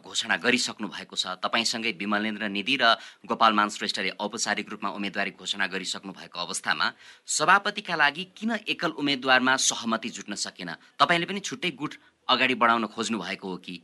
घोषणा 0.00 0.36
गरिसक्नु 0.36 0.88
भएको 0.88 1.16
छ। 1.16 1.36
तपाईँसँगै 1.38 1.92
विमलेन्द्र 2.00 2.48
निधि 2.48 2.76
र 2.80 2.96
गोपालमान 3.28 3.68
श्रेष्ठले 3.68 4.10
औपचारिक 4.16 4.66
रूपमा 4.70 4.90
उम्मेदवारी 4.96 5.30
घोषणा 5.36 5.66
गरिसक्नु 5.66 6.12
भएको 6.12 6.38
अवस्थामा 6.40 6.86
सभापतिका 7.28 7.94
लागि 7.94 8.24
किन 8.36 8.50
एकल 8.68 8.90
उम्मेद्वारमा 8.96 9.56
सहमति 9.60 10.08
जुट्न 10.08 10.34
सकेन? 10.34 10.70
तपाईँले 10.98 11.26
पनि 11.26 11.40
छुट्टै 11.40 11.70
गुट 11.76 11.94
अगाडि 12.28 12.54
बढाउन 12.56 12.86
खोज्नु 12.88 13.18
भएको 13.18 13.48
हो 13.48 13.56
कि? 13.56 13.76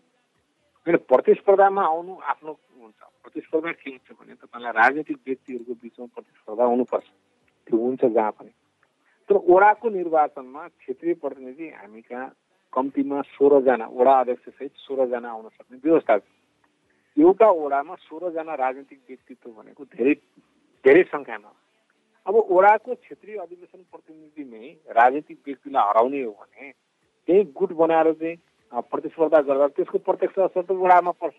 प्रतिस्पर्धामा 0.87 1.83
आउनु 1.83 2.13
आफ्नो 2.25 2.53
हुन्छ। 2.53 3.01
प्रतिस्पर्धा 3.23 3.73
के 3.73 3.91
हुन्छ 3.91 4.09
भने 4.17 4.35
तपाईँलाई 4.35 4.73
राजनीतिक 4.73 5.19
व्यक्तिहरूको 5.27 5.75
बिचमा 5.83 6.07
प्रतिस्पर्धा 6.15 6.65
हुनुपर्छ। 6.65 7.07
त्यो 7.67 7.77
हुन्छ 7.77 8.03
जहाँ 8.17 8.33
पनि। 8.33 8.51
तर 9.31 9.35
ओडाको 9.35 9.89
निर्वाचनमा 9.91 10.67
क्षेत्रीय 10.71 11.15
प्रतिनिधि 11.19 11.69
हामी 11.71 12.01
कहाँ 12.01 12.29
कम्तीमा 12.73 13.21
सोह्रजना 13.27 13.87
वडा 13.91 14.15
अध्यक्षसहित 14.21 14.73
सोह्रजना 14.79 15.31
आउन 15.31 15.49
सक्ने 15.49 15.79
व्यवस्था 15.85 16.19
छ। 16.19 16.23
एउटा 17.17 17.49
ओडामा 17.65 17.95
सोह्रजना 17.99 18.55
राजनीतिक 18.55 19.01
व्यक्तित्व 19.09 19.51
भनेको 19.51 19.85
धेरै 19.95 20.15
धेरै 20.85 21.03
सङ्ख्यामा 21.11 21.51
अब 22.27 22.35
ओडाको 22.37 22.95
क्षेत्रीय 22.95 23.37
अधिवेशन 23.39 23.83
प्रतिनिधिमै 23.93 24.67
राजनीतिक 24.95 25.39
व्यक्तिलाई 25.47 25.89
हराउने 25.89 26.23
हो 26.23 26.33
भने 26.33 26.71
त्यही 26.71 27.43
गुट 27.57 27.73
बनाएर 27.73 28.13
चाहिँ 28.13 28.37
प्रतिस्पर्धा 28.93 29.41
गर्दा 29.49 29.67
त्यसको 29.77 29.99
प्रत्यक्ष 30.07 30.39
असर 30.39 30.63
त 30.63 30.71
वडामा 30.77 31.11
पर्छ। 31.23 31.39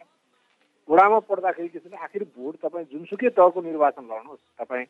वडामा 0.90 1.20
पर्दाखेरि 1.30 1.68
के 1.70 1.80
छ 1.80 1.94
आखिर 2.04 2.24
भोट 2.36 2.56
तपाईँ 2.64 2.86
जुनसुकै 2.92 3.30
तहको 3.38 3.62
निर्वाचन 3.62 4.04
लड्नुहोस् 4.04 4.44
तपाईँ 4.60 4.86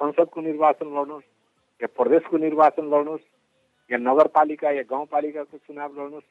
संसदको 0.00 0.40
निर्वाचन 0.40 0.86
लड्नुहोस् 0.96 1.32
या 1.80 1.88
प्रदेशको 1.96 2.36
निर्वाचन 2.38 2.86
लड्नुहोस् 2.92 3.26
या 3.90 3.98
नगरपालिका 3.98 4.70
या 4.70 4.82
गाउँपालिकाको 4.90 5.56
चुनाव 5.58 5.90
लड्नुहोस् 5.92 6.28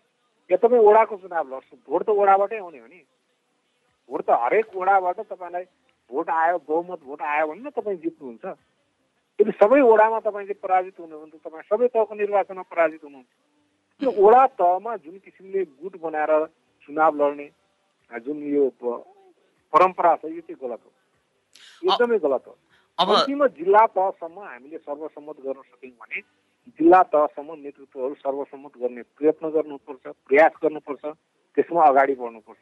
या 0.50 0.58
तपाईँ 0.58 0.84
वडाको 0.84 1.16
चुनाव 1.18 1.44
लड्नुहोस्। 1.44 1.84
भोट 1.88 2.02
त 2.04 2.10
वडाबाटै 2.10 2.58
आउने 2.58 2.80
हो 2.80 2.88
नि। 2.88 3.00
भोट 4.10 4.22
त 4.24 4.30
हरेक 4.44 4.76
वडाबाट 4.76 5.20
तपाईँलाई 5.32 5.66
भोट 6.10 6.30
आयो 6.30 6.58
बहुमत 6.68 7.00
भोट 7.04 7.22
आयो 7.22 7.48
भने 7.48 7.62
न 7.62 7.70
तपाईँ 7.72 7.98
जित्नुहुन्छ। 8.04 8.46
यदि 9.40 9.52
सबै 9.52 9.82
वडामा 9.82 10.20
तपाईँ 10.20 10.48
चाहिँ 10.48 10.62
पराजित 10.62 11.00
हुनु 11.00 11.20
भने 11.20 11.32
त 11.32 11.42
तपाईँ 11.46 11.68
सबै 11.70 11.88
तहको 11.88 12.14
निर्वाचनमा 12.16 12.64
पराजित 12.70 13.04
हुनुहुन्छ। 13.04 13.32
त्यो 14.02 14.10
वडा 14.12 14.42
तहमा 14.60 14.96
जुन 15.04 15.18
किसिमले 15.24 15.64
गुट 15.80 15.94
बनाएर 16.02 16.32
चुनाव 16.84 17.12
लड्ने 17.16 17.48
जुन 18.12 18.38
यो 18.46 18.70
परम्परा 19.74 20.16
छ 20.16 20.26
यो 20.30 20.42
चाहिँ 20.42 20.60
गलत 20.62 20.82
हो। 20.86 20.92
एकदमै 21.84 22.18
गलत 22.20 22.44
हो। 22.48 22.54
अन्तिम 23.00 23.46
जिल्ला 23.58 23.86
तहसम्म 23.96 24.40
हामीले 24.40 24.78
सर्वसम्मत 24.78 25.38
गर्न 25.46 25.62
सक्यौँ 25.62 25.94
भने 26.02 26.20
जिल्ला 26.80 27.02
तहसम्म 27.14 27.54
नेतृत्वहरू 27.62 28.14
सर्वसम्मत 28.16 28.74
गर्ने 28.82 29.02
प्रयत्न 29.18 29.50
गर्नुपर्छ 29.56 30.14
प्रयास 30.28 30.54
गर्नुपर्छ 30.64 31.04
त्यसमा 31.58 31.84
अगाडि 31.90 32.16
बढ्नुपर्छ। 32.22 32.60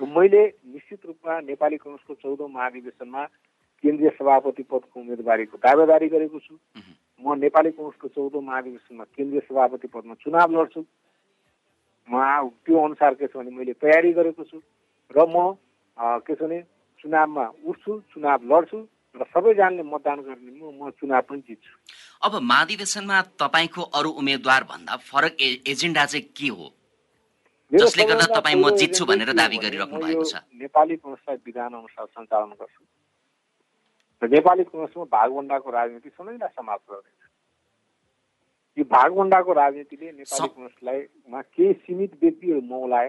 मैले 0.00 0.42
निश्चित 0.72 1.00
रूपमा 1.06 1.40
नेपाली 1.48 1.76
कङ्ग्रेसको 1.76 2.14
चौधौँ 2.22 2.48
महाधिवेशनमा 2.48 3.24
केन्द्रीय 3.84 4.10
सभापति 4.18 4.62
पदको 4.70 5.00
उम्मेदवारीको 5.00 5.56
दावेदारी 5.58 6.08
गरेको 6.14 6.38
छु। 6.38 6.54
म 7.22 7.34
नेपाली 7.40 7.70
कङ्ग्रेसको 7.72 8.08
चौधौँ 8.08 8.42
महाधिवेशनमा 8.42 9.04
केन्द्रीय 9.16 9.40
सभापति 9.48 9.88
पदमा 9.88 10.14
चुनाव 10.22 10.48
लड्छु। 10.52 10.80
म 12.08 12.14
त्यो 12.66 12.76
अनुसार 12.84 13.14
के 13.14 13.26
छ 13.26 13.36
भने 13.36 13.50
मैले 13.50 13.72
तयारी 13.80 14.12
गरेको 14.12 14.44
छु। 14.44 14.58
र 15.16 15.26
म 15.28 15.56
के 15.98 16.34
छ 16.34 16.42
भने 16.42 16.60
चुनावमा 17.00 17.44
उठ्छु 17.66 18.00
चुनाव 18.12 18.40
लड्छु। 18.52 18.78
र 19.14 19.24
सबैजनाले 19.28 19.82
मतदान 19.84 20.18
गर्ने 20.24 20.50
म 20.72 20.90
चुनाव 20.96 21.22
पनि 21.28 21.40
जित्छु। 21.48 21.72
अब 22.22 22.32
महाधिवेशनमा 22.42 23.18
तपाईँको 23.36 23.82
अरू 23.92 24.10
उम्मेद्वार 24.20 24.62
भन्दा 24.64 24.96
फरक 25.04 25.36
एजेन्डा 25.68 26.04
चाहिँ 26.06 26.24
के 26.32 26.48
हो? 26.48 26.66
जसले 27.72 28.04
गर्दा 28.04 28.26
तपाईँ 28.36 28.56
म 28.56 28.70
जित्छु 28.80 29.04
भनेर 29.04 29.32
दावी 29.32 29.56
गरिराख्नु 29.64 30.00
भएको 30.00 30.24
छ। 30.24 30.34
नेपाली 30.56 30.96
कङ्ग्रेसलाई 30.96 31.36
विधान 31.44 31.72
अनुसार 31.74 32.06
सञ्चालन 32.06 32.52
गर्छु। 32.56 32.82
र 34.22 34.28
नेपाली 34.28 34.64
कङ्ग्रेसमा 34.64 35.04
भागभन्डाको 35.12 35.70
राजनीति 35.70 36.08
सधैँलाई 36.08 36.48
समाप्त 36.56 36.86
गर्दैछ 36.90 37.20
यो 38.76 38.84
भागभन्डाको 38.88 39.52
राजनीतिले 39.52 40.06
नेपाली 40.12 40.48
कङ्ग्रेसलाई 40.48 41.00
केही 41.52 41.72
सीमित 41.84 42.12
व्यक्तिहरू 42.22 42.60
मौलाए 42.64 43.08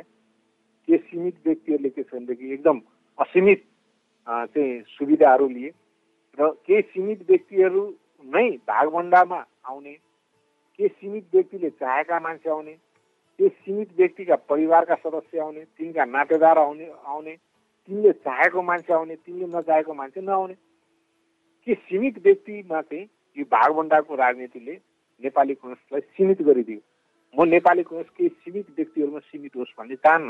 के 0.88 0.98
सीमित 0.98 1.36
व्यक्तिहरूले 1.46 1.90
के 1.90 2.04
छ 2.04 2.12
भनेदेखि 2.14 2.54
एकदम 2.54 2.82
असीमित 3.20 3.64
चाहिँ 4.28 4.82
सुविधाहरू 4.90 5.48
लिए 5.48 5.72
र 6.40 6.50
केही 6.68 6.82
सीमित 6.82 7.20
व्यक्तिहरू 7.30 7.84
नै 8.26 8.50
भागभन्डामा 8.68 9.40
आउने 9.66 9.94
के 10.80 10.88
सीमित 10.88 11.26
व्यक्तिले 11.34 11.70
चाहेका 11.70 12.20
मान्छे 12.20 12.50
आउने 12.50 12.74
के 13.40 13.50
सीमित 13.50 13.90
व्यक्तिका 13.98 14.36
परिवारका 14.50 14.96
सदस्य 14.96 15.40
आउने 15.40 15.64
तिनका 15.78 16.06
नातेदार 16.06 16.58
आउने 16.58 16.92
आउने 17.06 17.36
तिनले 17.90 18.12
चाहेको 18.26 18.62
मान्छे 18.62 18.94
आउने 18.94 19.16
तिनले 19.16 19.46
नचाहेको 19.58 19.94
मान्छे 19.94 20.22
नआउने। 20.22 20.54
के 21.68 21.74
सीमित 21.74 22.18
व्यक्तिमा 22.26 22.82
चाहिँ 22.82 23.06
यो 23.38 23.46
भागभन्डाको 23.52 24.16
राजनीतिले 24.16 24.76
नेपाली 25.24 25.54
कङ्ग्रेसलाई 25.54 26.02
सीमित 26.02 26.42
गरिदियो। 26.42 26.80
म 27.36 27.48
नेपाली 27.50 27.84
कङ्ग्रेस 27.84 28.10
केही 28.18 28.30
सीमित 28.30 28.68
व्यक्तिहरूमा 28.78 29.20
सीमित 29.20 29.56
होस् 29.56 29.76
भन्ने 29.78 29.96
चाहन्न। 29.96 30.30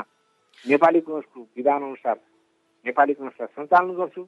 नेपाली 0.66 1.00
कङ्ग्रेसको 1.00 1.40
विधान 1.56 1.82
अनुसार 1.82 2.16
नेपाली 2.86 3.14
कङ्ग्रेसलाई 3.14 3.48
सञ्चालन 3.56 3.94
गर्छु। 3.94 4.22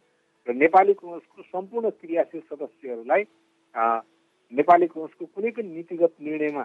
र 0.47 0.55
नेपाली 0.55 0.95
कङ्ग्रेसको 0.95 1.43
सम्पूर्ण 1.45 1.91
क्रियाशील 2.01 2.43
सदस्यहरूलाई 2.51 3.23
नेपाली 4.53 4.87
कङ्ग्रेसको 4.87 5.25
कुनै 5.35 5.51
पनि 5.51 5.69
नीतिगत 5.77 6.13
निर्णयमा 6.23 6.65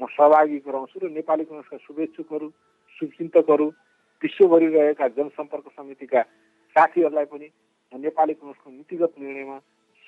म 0.00 0.06
सहभागी 0.16 0.58
गराउँछु 0.66 0.96
र 0.98 1.10
नेपाली 1.12 1.44
कङ्ग्रेसका 1.44 1.76
शुभेच्छुकहरू 1.86 2.48
शुभचिन्तकहरू 2.98 3.66
विश्वभरि 4.22 4.68
रहेका 4.74 5.08
जनसम्पर्क 5.16 5.66
समितिका 5.76 6.22
साथीहरूलाई 6.76 7.28
पनि 7.32 7.48
म 7.92 8.00
नेपाली 8.00 8.34
कङ्ग्रेसको 8.40 8.70
नीतिगत 8.70 9.12
निर्णयमा 9.18 9.58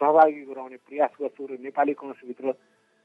सहभागी 0.01 0.43
गराउने 0.49 0.77
प्रयास 0.89 1.13
गर्छु 1.21 1.47
र 1.47 1.59
नेपाली 1.61 1.93
कङ्ग्रेसभित्र 2.01 2.55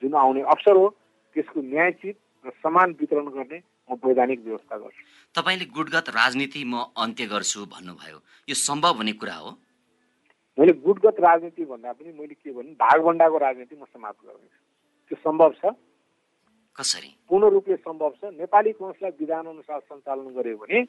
जुन 0.01 0.13
आउने 0.15 0.41
अवसर 0.53 0.75
हो 0.75 0.87
त्यसको 1.35 1.61
न्यायचित 1.65 2.15
र 2.45 2.51
समान 2.63 2.95
वितरण 2.99 3.27
गर्ने 3.35 3.59
म 3.89 3.99
वैधानिक 3.99 4.39
व्यवस्था 4.45 4.77
गर्छु। 4.77 5.03
तपाईँले 5.35 5.65
गुटगत 5.75 6.07
राजनीति 6.15 6.63
म 6.63 6.87
अन्त्य 6.95 7.25
गर्छु 7.27 7.65
भन्नुभयो। 7.67 8.17
यो 8.49 8.55
सम्भव 8.55 8.93
हुने 8.97 9.13
कुरा 9.19 9.35
हो? 9.35 9.51
मैले 10.57 10.73
गुटगत 10.85 11.19
राजनीति 11.19 11.65
भन्दा 11.65 11.91
पनि 11.93 12.11
मैले 12.19 12.33
के 12.33 12.51
भने 12.51 12.71
भागभन्डाको 12.79 13.37
राजनीति 13.37 13.75
म 13.75 13.85
समाप्त 13.85 14.21
गर्नेछु 14.25 14.59
त्यो 15.11 15.17
सम्भव 15.23 15.51
छ? 15.59 15.73
कसरी? 16.79 17.09
पूर्ण 17.29 17.49
रूपले 17.49 17.75
सम्भव 17.75 18.11
छ। 18.21 18.31
नेपाली 18.39 18.71
कङ्ग्रेसलाई 18.71 19.11
विधान 19.19 19.45
अनुसार 19.45 19.79
सञ्चालन 19.79 20.27
गर्यो 20.35 20.57
भने 20.57 20.83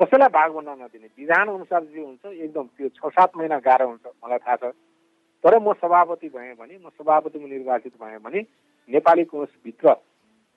कसैलाई 0.00 0.28
भागभन्डा 0.34 0.74
नदिने। 0.74 1.08
विधान 1.18 1.48
अनुसार 1.48 1.84
जे 1.84 2.00
हुन्छ 2.02 2.24
एकदम 2.26 2.66
त्यो 2.76 2.88
छ 2.98 3.12
सात 3.14 3.36
महिना 3.36 3.58
गाह्रो 3.62 3.86
हुन्छ 3.88 4.06
मलाई 4.06 4.38
थाहा 4.38 4.56
छ। 4.56 4.74
तर 5.44 5.58
म 5.58 5.72
सभापति 5.78 6.28
भएँ 6.34 6.54
भने 6.58 6.78
म 6.78 6.90
सभापतिमा 6.98 7.48
निर्वाचित 7.48 7.94
भएँ 8.02 8.18
भने 8.18 8.40
नेपाली 8.90 9.24
कङ्ग्रेसभित्र 9.30 9.88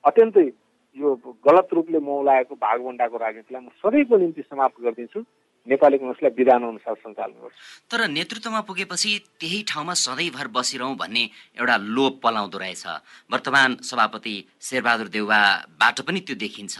अत्यन्तै 0.04 0.46
यो 0.98 1.14
गलत 1.46 1.68
रूपले 1.72 1.98
मौलाएको 2.02 2.54
भागभन्डाको 2.54 3.16
राजनीतिलाई 3.16 3.62
म 3.62 3.68
सधैँको 3.78 4.16
निम्ति 4.18 4.42
समाप्त 4.42 4.80
गरिदिन्छु 4.82 5.20
नेपाली 5.66 5.98
कङ्ग्रेसलाई 5.98 6.32
विधान 6.36 6.62
अनुसार 6.64 6.94
सञ्चालन 6.94 7.38
गर्छु। 7.42 7.58
तर 7.90 8.00
नेतृत्वमा 8.10 8.60
पुगेपछि 8.66 9.10
त्यही 9.40 9.62
ठाउँमा 9.70 9.94
सधैँभर 9.94 10.46
बसिरहँ 10.50 10.96
भन्ने 10.98 11.22
एउटा 11.60 11.76
लोभ 11.96 12.12
पलाउँदो 12.22 12.58
रहेछ। 12.58 12.84
वर्तमान 13.32 13.76
सभापति 13.80 14.34
शेरबहादुर 14.60 15.08
देउवाबाट 15.08 16.00
पनि 16.02 16.20
त्यो 16.26 16.36
देखिन्छ। 16.36 16.76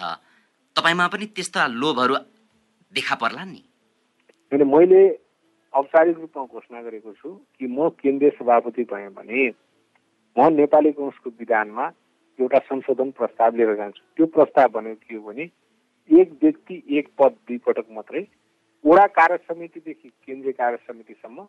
तपाईँमा 0.76 1.06
पनि 1.14 1.26
त्यस्ता 1.30 1.66
लोभहरू 1.70 2.16
देखा 2.92 3.14
पर्ला 3.22 3.44
नि? 3.44 3.62
मैले 4.52 5.02
औपचारिक 5.74 6.16
रूपमा 6.18 6.44
घोषणा 6.44 6.82
गरेको 6.82 7.12
छु 7.12 7.30
कि 7.58 7.66
म 7.66 7.88
केन्द्रीय 8.02 8.30
सभापति 8.38 8.82
भएँ 8.90 9.08
भने 9.16 9.48
म 10.36 10.48
नेपाली 10.58 10.90
कङ्ग्रेसको 10.92 11.30
विधानमा 11.38 11.86
एउटा 12.38 12.58
संशोधन 12.68 13.10
प्रस्ताव 13.16 13.56
लिएर 13.56 13.74
जान्छु। 13.76 14.02
त्यो 14.16 14.26
प्रस्ताव 14.26 14.68
भनेको 14.74 15.00
के 15.08 15.14
हो 15.14 15.22
भने 15.22 15.44
एक 16.10 16.28
व्यक्ति 16.42 16.82
एक 16.98 17.08
पद 17.18 17.32
दुई 17.48 17.58
पटक 17.66 17.86
मात्रै 17.96 18.26
वडा 18.84 19.06
कार्य 19.08 19.36
समितिदेखि 19.38 20.08
केन्द्रीय 20.08 20.52
कार्य 20.52 20.76
समितिसम्म 20.86 21.44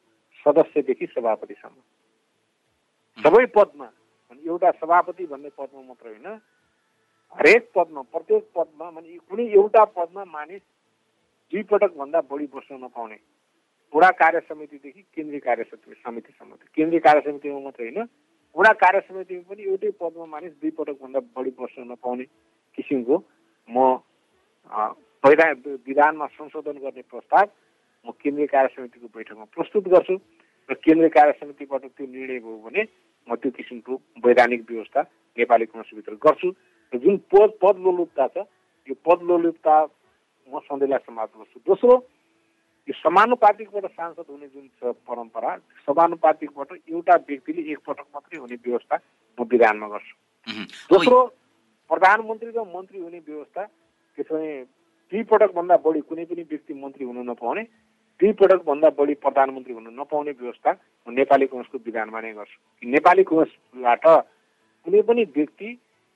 सदस्यदेखि 0.45 1.05
सभापतिसम्म। 1.07 1.77
सबै 3.17 3.45
पदमा 3.55 3.87
एउटा 4.43 4.71
सभापति 4.73 5.25
भन्ने 5.25 5.49
पदमा 5.57 5.81
मात्र 5.81 6.07
होइन 6.07 6.27
हरेक 7.37 7.71
पदमा 7.75 8.01
प्रत्येक 8.13 8.43
पदमा 8.55 8.89
माने 8.91 9.17
कुनै 9.29 9.45
एउटा 9.51 9.83
पदमा 9.97 10.23
मानिस 10.27 10.61
दुई 11.53 11.63
पटक 11.71 11.91
भन्दा 11.97 12.21
बढी 12.29 12.47
बस्न 12.53 12.83
नपाउने। 12.83 13.17
वडा 13.93 14.09
कार्य 14.19 14.39
समितिदेखि 14.39 15.01
केन्द्रीय 15.15 15.39
कार्य 15.39 15.63
समितिसम्म। 15.63 16.51
केन्द्रीय 16.75 16.99
कार्य 16.99 17.21
समितिमा 17.21 17.59
मात्रै 17.59 17.85
होइन 17.85 18.07
वडा 18.55 18.71
कार्य 18.73 18.99
समितिमा 19.07 19.43
पनि 19.49 19.63
एउटै 19.63 19.89
पदमा 20.01 20.25
मानिस 20.25 20.53
दुई 20.61 20.71
पटकभन्दा 20.77 21.19
बढी 21.35 21.51
बस्न 21.59 21.91
नपाउने 21.91 22.25
किसिमको 22.77 23.15
म 23.69 23.77
विधानमा 25.23 26.25
संशोधन 26.27 26.77
गर्ने 26.83 27.01
प्रस्ताव 27.07 27.45
म 28.05 28.11
केन्द्रीय 28.19 28.47
कार्य 28.47 28.69
समितिको 28.75 29.07
बैठकमा 29.07 29.45
प्रस्तुत 29.55 29.87
गर्छु 29.87 30.15
र 30.69 30.73
केन्द्रीय 30.83 31.09
कार्य 31.09 31.31
समितिबाट 31.39 31.85
त्यो 31.87 32.05
निर्णय 32.07 32.39
भयो 32.39 32.57
भने 32.65 32.83
म 33.27 33.35
त्यो 33.39 33.51
किसिमको 33.55 33.93
वैधानिक 34.25 34.65
व्यवस्था 34.69 35.01
नेपाली 35.37 35.65
कङ्ग्रेसभित्र 35.65 36.13
गर्छु 36.25 36.49
र 36.93 36.99
जुन 36.99 37.17
पद 37.31 37.49
पद 37.61 37.79
लोलुपता 37.85 38.27
छ 38.35 38.43
यो 38.87 38.95
पद 39.07 39.23
लोलुपता 39.23 39.75
म 40.47 40.59
सधैँलाई 40.67 40.99
समाप्त 41.07 41.37
गर्छु 41.37 41.59
दोस्रो 41.63 41.95
यो 42.87 42.93
समानुपातिकबाट 42.99 43.85
सांसद 43.95 44.27
हुने 44.29 44.47
जुन 44.47 44.67
छ 44.75 44.91
परम्परा 45.07 45.55
समानुपातिकबाट 45.87 46.71
एउटा 46.91 47.15
व्यक्तिले 47.29 47.61
एकपटक 47.71 48.07
मात्रै 48.13 48.39
हुने 48.43 48.55
व्यवस्था 48.59 48.95
म 49.37 49.47
विधानमा 49.47 49.87
गर्छु। 49.87 50.15
दोस्रो 50.91 51.19
प्रधानमन्त्री 51.89 52.49
र 52.51 52.63
मन्त्री 52.75 52.99
हुने 52.99 53.19
व्यवस्था 53.23 53.63
त्यसो 54.17 54.35
दुई 55.11 55.23
पटकभन्दा 55.31 55.75
बढी 55.85 56.01
कुनै 56.09 56.25
पनि 56.25 56.43
व्यक्ति 56.51 56.73
मन्त्री 56.73 57.05
हुन 57.05 57.17
नपाउने 57.29 57.63
दुई 58.19 58.31
पटकभन्दा 58.39 58.89
बढी 58.99 59.13
प्रधानमन्त्री 59.25 59.73
हुन 59.73 59.87
नपाउने 59.99 60.31
व्यवस्था 60.31 60.71
म 61.07 61.13
नेपाली 61.13 61.45
कङ्ग्रेसको 61.47 61.77
विधानमा 61.85 62.19
नै 62.21 62.31
गर्छु। 62.33 62.57
नेपाली 62.87 63.23
कङ्ग्रेसबाट 63.29 64.05
कुनै 64.87 65.01
पनि 65.07 65.23
व्यक्ति 65.35 65.69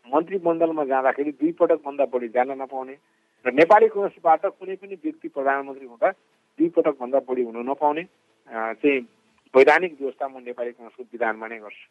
मन्त्रीमण्डलमा 0.08 0.84
जाँदाखेरि 0.86 1.32
दुई 1.42 1.52
पटकभन्दा 1.60 2.06
बढी 2.14 2.28
जान 2.36 2.52
नपाउने 2.62 2.96
र 3.46 3.54
नेपाली 3.54 3.88
कङ्ग्रेसबाट 3.94 4.46
कुनै 4.46 4.76
पनि 4.82 4.96
व्यक्ति 5.04 5.28
प्रधानमन्त्री 5.36 5.86
हुँदा 5.88 6.12
दुई 6.60 6.70
पटकभन्दा 6.76 7.20
बढी 7.28 7.44
हुन 7.44 7.58
नपाउने 7.70 8.04
चाहिँ 8.48 9.02
वैधानिक 9.58 9.92
व्यवस्था 9.98 10.26
म 10.30 10.46
नेपाली 10.46 10.72
कङ्ग्रेसको 10.78 11.04
विधानमा 11.10 11.48
नै 11.50 11.58
गर्छु। 11.66 11.86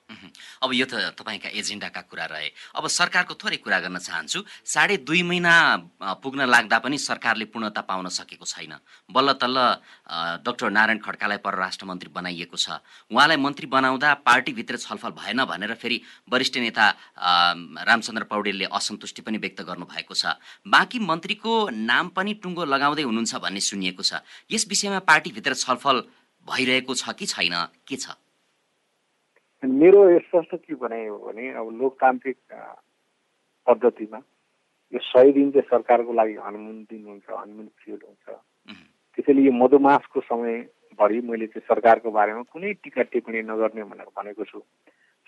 अब 0.62 0.70
यो 0.70 0.86
त 0.86 0.94
तपाईँका 1.18 1.50
एजेन्डाका 1.50 2.00
कुरा 2.06 2.26
रहे। 2.30 2.48
अब 2.78 2.84
सरकारको 2.86 3.34
थोरै 3.34 3.58
कुरा 3.58 3.78
गर्न 3.82 3.98
चाहन्छु। 3.98 4.38
साढे 4.64 4.96
दुई 5.02 5.22
महिना 5.26 5.52
पुग्न 6.22 6.46
लाग्दा 6.46 6.78
पनि 6.78 6.96
सरकारले 6.98 7.50
पूर्णता 7.50 7.82
पाउन 7.82 8.06
सकेको 8.08 8.46
छैन। 8.46 8.78
बल्ल 9.10 9.28
तल्ल 9.42 9.58
डाक्टर 10.46 10.70
नारायण 10.70 10.98
खड्कालाई 11.02 11.38
परराष्ट्र 11.42 11.84
मन्त्री 11.90 12.10
बनाइएको 12.14 12.56
छ। 12.56 12.78
उहाँलाई 13.10 13.36
मन्त्री 13.36 13.66
बनाउँदा 13.66 14.14
पार्टीभित्र 14.22 14.76
छलफल 14.78 15.10
भएन 15.18 15.44
भनेर 15.44 15.74
फेरि 15.74 15.98
वरिष्ठ 16.30 16.54
नेता 16.62 16.84
रामचन्द्र 17.82 18.24
पौडेलले 18.30 18.70
असन्तुष्टि 18.70 19.22
पनि 19.26 19.38
व्यक्त 19.42 19.66
गर्नुभएको 19.66 20.14
छ। 20.14 20.38
बाँकी 20.64 20.98
मन्त्रीको 21.02 21.52
नाम 21.72 22.14
पनि 22.14 22.32
टुङ्गो 22.38 22.64
लगाउँदै 22.64 23.02
हुनुहुन्छ 23.02 23.34
भन्ने 23.42 23.60
सुनिएको 23.60 24.02
छ। 24.02 24.22
यस 24.50 24.66
विषयमा 24.68 25.00
पार्टीभित्र 25.02 25.54
छलफल 25.56 25.96
भइरहेको 26.46 26.94
छ 26.94 27.14
कि 27.18 27.26
छैन? 27.26 27.54
के 27.88 27.96
छ? 27.96 28.14
मेरो 29.62 30.00
स्पष्ट 30.20 30.54
के 30.54 30.74
भनाइ 30.74 31.06
हो 31.06 31.18
भने 31.18 31.44
अब 31.58 31.66
लोकतान्त्रिक 31.80 32.36
पद्धतिमा 33.66 34.18
यो 34.92 34.98
सय 35.02 35.32
दिन 35.32 35.50
चाहिँ 35.50 35.68
सरकारको 35.70 36.12
लागि 36.12 36.34
हनुमुन 36.46 36.76
दिन 36.90 37.04
हुन्छ 37.06 37.26
हनुमुन 37.30 37.66
पिरियड 37.66 38.02
हुन्छ। 38.06 38.26
त्यसैले 39.18 39.42
यो 39.42 39.52
मधुमासको 39.52 40.20
समयभरि 40.20 41.20
मैले 41.26 41.46
चाहिँ 41.46 41.66
सरकारको 41.66 42.10
बारेमा 42.10 42.42
कुनै 42.52 42.72
टिका 42.84 43.02
टिप्पणी 43.10 43.42
नगर्ने 43.42 43.82
भनेर 43.90 44.08
भनेको 44.14 44.44
छु। 44.44 44.62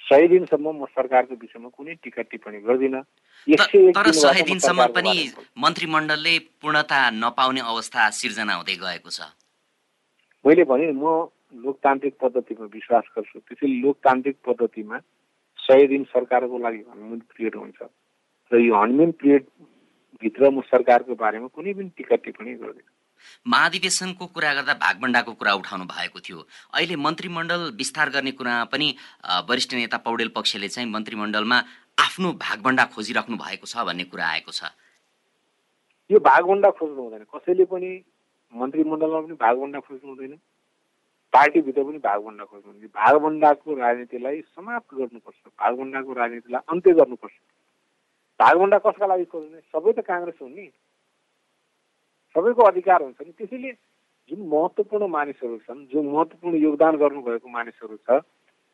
सय 0.01 0.29
दिनसम्म 0.29 0.67
म 0.79 0.87
सरकारको 0.95 1.35
विषयमा 1.35 1.69
कुनै 1.75 1.95
टिका 2.05 2.23
टिप्पणी 2.31 2.59
गर्दिनँ। 2.63 3.03
तर 3.97 4.11
सय 4.15 4.43
दिनसम्म 4.47 4.87
पनि 4.95 5.17
मन्त्रीमण्डलले 5.59 6.39
पूर्णता 6.63 7.01
नपाउने 7.19 7.61
अवस्था 7.67 8.09
सिर्जना 8.15 8.55
हुँदै 8.55 8.77
गएको 8.79 9.11
छ। 9.11 9.21
मैले 10.45 10.65
भने 10.65 10.93
म 10.93 11.29
लोकतान्त्रिक 11.65 12.15
पद्धतिमा 12.23 12.65
विश्वास 12.73 13.05
गर्छु। 13.17 13.39
त्यसैले 13.49 13.81
लोकतान्त्रिक 13.81 14.37
पद्धतिमा 14.47 14.97
सय 15.59 15.87
दिन 15.89 16.05
सरकारको 16.13 16.59
लागि 16.59 16.85
हनुमुन 16.93 17.19
पिरियड 17.33 17.55
हुन्छ। 17.57 17.81
र 18.53 18.61
यो 18.61 18.75
हनुमुन 18.77 19.11
पिरियडभित्र 19.21 20.51
म 20.51 20.61
सरकारको 20.69 21.15
बारेमा 21.17 21.49
कुनै 21.57 21.73
पनि 21.73 21.91
टिका 21.97 22.17
टिप्पणी 22.25 22.55
गर्दिनँ। 22.61 22.93
महाधिवेशनको 23.49 24.27
कुरा 24.31 24.53
गर्दा 24.55 24.75
भागभण्डाको 24.79 25.33
कुरा 25.41 25.53
उठाउनु 25.59 25.85
भएको 25.91 26.19
थियो। 26.21 26.39
अहिले 26.77 26.97
मन्त्रीमण्डल 26.97 27.63
विस्तार 27.75 28.09
गर्ने 28.15 28.33
कुरा 28.39 28.55
पनि 28.73 28.89
वरिष्ठ 29.49 29.75
नेता 29.75 29.99
पौडेल 30.07 30.29
पक्षले 30.37 30.69
चाहिँ 30.69 30.89
मन्त्रीमण्डलमा 30.93 31.59
आफ्नो 31.99 32.29
भागभण्डा 32.45 32.85
खोजिराख्नु 32.95 33.37
भएको 33.37 33.67
छ 33.67 33.75
भन्ने 33.89 34.05
कुरा 34.13 34.27
आएको 34.39 34.53
छ। 34.53 34.71
यो 36.11 36.19
भागभण्डा 36.21 36.71
खोज्नु 36.79 37.01
हुँदैन। 37.03 37.25
कसैले 37.27 37.65
पनि 37.67 37.91
मन्त्रीमण्डलमा 38.53 39.21
पनि 39.21 39.35
भागभन्डा 39.35 39.81
खोज्नु 39.81 40.09
हुँदैन। 40.09 40.35
पार्टीभित्र 41.33 41.83
पनि 41.85 41.99
भागभन्डा 41.99 42.45
खोज्नु 42.45 42.73
हुँदैन। 42.73 42.89
भागभन्डाको 42.89 43.75
राजनीतिलाई 43.75 44.41
समाप्त 44.57 44.95
गर्नुपर्छ। 44.95 45.41
भागभन्डाको 45.61 46.13
राजनीतिलाई 46.13 46.63
अन्त्य 46.73 46.93
गर्नुपर्छ। 46.93 47.37
भागभन्डा 48.41 48.79
कसका 48.79 49.07
लागि 49.07 49.25
खोज्ने? 49.25 49.61
सबै 49.73 49.93
त 49.93 50.01
काङ्ग्रेस 50.09 50.39
हुन् 50.43 50.55
नि। 50.55 50.71
सबैको 52.35 52.63
अधिकार 52.63 53.03
हुन्छ 53.03 53.21
नि। 53.27 53.33
त्यसैले 53.33 53.73
जुन 54.31 54.41
महत्त्वपूर्ण 54.49 55.07
मानिसहरू 55.09 55.57
छन् 55.65 55.87
जुन 55.89 56.07
महत्त्वपूर्ण 56.13 56.57
योगदान 56.57 56.97
गर्नुभएको 56.97 57.49
मानिसहरू 57.49 57.97
छ 57.97 58.21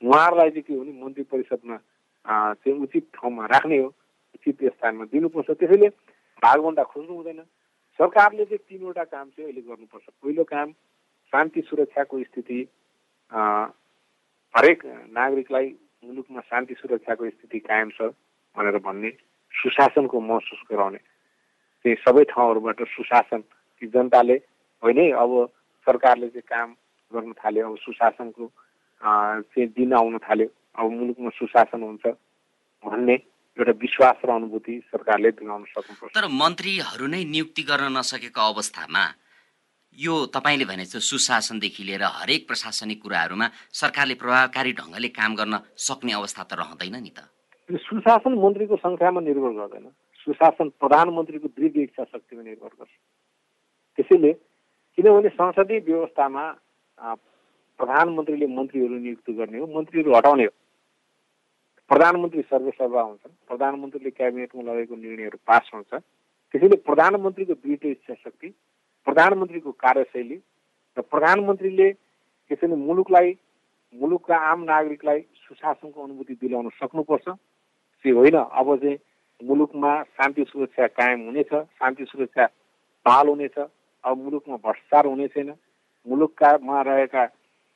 उहाँहरूलाई 0.02 0.50
चाहिँ 0.50 0.62
के 0.62 0.74
हो 0.74 0.80
भने 0.80 0.92
मन्त्री 1.02 1.24
परिषदमा 1.30 1.76
चाहिँ 2.58 2.78
उचित 2.82 3.04
ठाउँमा 3.14 3.46
राख्ने 3.46 3.78
हो 3.78 3.88
उचित 4.34 4.58
स्थानमा 4.74 5.04
दिनुपर्छ। 5.14 5.50
त्यसैले 5.50 5.88
भागभन्दा 6.42 6.82
खोज्नु 6.82 7.14
हुँदैन। 7.14 7.40
सरकारले 7.98 8.44
चाहिँ 8.44 8.58
तिनवटा 8.68 9.04
काम 9.04 9.28
चाहिँ 9.30 9.50
अहिले 9.50 9.62
गर्नुपर्छ। 9.68 10.06
पहिलो 10.22 10.44
काम 10.44 10.72
शान्ति 11.32 11.60
सुरक्षाको 11.68 12.22
स्थिति 12.22 12.58
हरेक 14.54 14.80
नागरिकलाई 15.12 15.66
मुलुकमा 16.04 16.40
शान्ति 16.40 16.74
सुरक्षाको 16.74 17.30
स्थिति 17.30 17.58
कायम 17.60 17.90
छ 17.90 18.10
भनेर 18.56 18.78
भन्ने 18.78 19.10
सुशासनको 19.54 20.20
महसुस 20.20 20.62
गराउने। 20.70 20.98
चाहिँ 21.84 21.96
सबै 22.02 22.24
ठाउँहरूबाट 22.24 22.80
सुशासन 22.88 23.40
कि 23.82 23.86
जनताले 23.86 24.36
होइन 24.82 25.00
अब 25.14 25.30
सरकारले 25.86 26.28
चाहिँ 26.28 26.48
काम 26.48 26.74
गर्न 27.12 27.32
थाल्यो 27.34 27.70
अब 27.70 27.76
सुशासनको 27.78 28.50
चाहिँ 29.00 29.68
दिन 29.76 29.92
आउन 29.92 30.18
थाल्यो 30.18 30.48
अब 30.78 30.90
मुलुकमा 30.90 31.30
सुशासन 31.38 31.82
हुन्छ 31.82 32.06
भन्ने 32.84 33.16
एउटा 33.56 33.72
विश्वास 33.80 34.18
र 34.24 34.30
अनुभूति 34.34 34.74
सरकारले 34.90 35.30
दिलाउन 35.38 35.64
सक्नुपर्छ 35.72 36.14
तर 36.14 36.26
मन्त्रीहरू 36.42 37.06
नै 37.06 37.22
नियुक्ति 37.34 37.62
गर्न 37.62 37.86
नसकेको 37.96 38.40
अवस्थामा 38.52 39.04
यो 39.98 40.14
तपाईँले 40.34 40.64
भने 40.66 40.84
चाहिँ 40.90 41.06
सुशासनदेखि 41.06 41.82
लिएर 41.86 42.02
हरेक 42.02 42.46
प्रशासनिक 42.50 42.98
कुराहरूमा 43.02 43.46
सरकारले 43.80 44.14
प्रभावकारी 44.22 44.72
ढङ्गले 44.80 45.08
काम 45.18 45.34
गर्न 45.38 45.54
सक्ने 45.78 46.12
अवस्था 46.18 46.42
त 46.50 46.52
रहँदैन 46.58 46.96
नि 46.98 47.12
त। 47.14 47.30
सुशासन 47.70 48.34
मन्त्रीको 48.42 48.76
सङ्ख्यामा 48.76 49.20
निर्भर 49.22 49.52
गर्दैन। 49.60 49.86
सुशासन 50.26 50.68
प्रधानमन्त्रीको 50.82 51.48
दृढ 51.54 51.76
इच्छा 51.86 52.04
शक्तिमा 52.10 52.42
निर्भर 52.42 52.72
गर्छ। 52.74 52.92
त्यसैले 53.98 54.32
किनभने 54.98 55.28
संसदीय 55.38 55.78
व्यवस्थामा 55.86 56.44
प्रधानमन्त्रीले 57.78 58.46
मन्त्रीहरू 58.58 58.98
नियुक्त 58.98 59.30
गर्ने 59.38 59.58
हो 59.58 59.66
मन्त्रीहरू 59.78 60.10
हटाउने 60.16 60.44
हो। 60.44 60.54
प्रधानमन्त्री 61.90 62.42
सर्वसभा 62.42 63.00
हुन्छन् 63.00 63.32
प्रधानमन्त्रीले 63.48 64.10
क्याबिनेटमा 64.10 64.62
लगेको 64.62 64.94
निर्णयहरू 64.96 65.38
पास 65.46 65.70
हुन्छ। 65.74 65.92
त्यसैले 66.54 66.76
प्रधानमन्त्रीको 66.88 67.54
दृढ 67.54 67.84
इच्छा 67.86 68.14
शक्ति 68.14 68.48
प्रधानमन्त्रीको 69.06 69.72
कार्यशैली 69.84 70.36
र 70.96 71.00
प्रधानमन्त्रीले 71.02 71.88
त्यसैले 71.92 72.76
मुलुकलाई 72.76 73.36
मुलुकका 73.94 74.36
आम 74.50 74.62
नागरिकलाई 74.64 75.20
सुशासनको 75.44 76.04
अनुभूति 76.04 76.34
दिलाउन 76.40 76.68
सक्नुपर्छ। 76.80 77.28
त्यो 77.28 78.16
होइन? 78.16 78.36
अब 78.36 78.68
चाहिँ 78.76 78.98
मुलुकमा 79.40 79.92
शान्ति 80.16 80.44
सुरक्षा 80.48 80.86
कायम 80.98 81.20
हुनेछ 81.26 81.52
शान्ति 81.52 82.04
सुरक्षा 82.04 82.46
बहाल 83.06 83.28
हुनेछ 83.28 83.58
अब 83.58 84.16
मुलुकमा 84.24 84.56
भ्रष्टाचार 84.56 85.06
हुने 85.06 85.28
छैन। 85.28 85.54
मुलुककामा 86.06 86.80
रहेका 86.82 87.24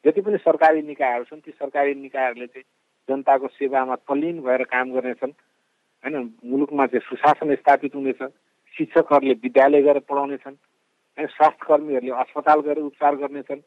जति 0.04 0.20
पनि 0.20 0.36
सरकारी 0.38 0.82
निकायहरू 0.82 1.24
छन् 1.24 1.40
ती 1.40 1.50
सरकारी 1.50 1.94
निकायहरूले 1.94 2.46
चाहिँ 2.46 2.64
जनताको 3.08 3.46
सेवामा 3.48 3.94
तल्लीन 4.04 4.40
भएर 4.42 4.62
काम 4.68 4.92
गर्नेछन्। 4.92 5.32
होइन 6.04 6.16
मुलुकमा 6.44 6.86
चाहिँ 6.86 7.06
सुशासन 7.08 7.54
स्थापित 7.54 7.94
हुनेछ 7.94 8.22
शिक्षकहरूले 8.76 9.34
विद्यालय 9.44 9.82
गएर 9.82 9.98
पढाउनेछन्। 10.08 10.56
होइन 11.18 11.26
स्वास्थ्य 11.28 11.66
कर्मीहरूले 11.66 12.12
अस्पताल 12.22 12.60
गएर 12.66 12.78
उपचार 12.80 13.14
गर्नेछन्। 13.16 13.60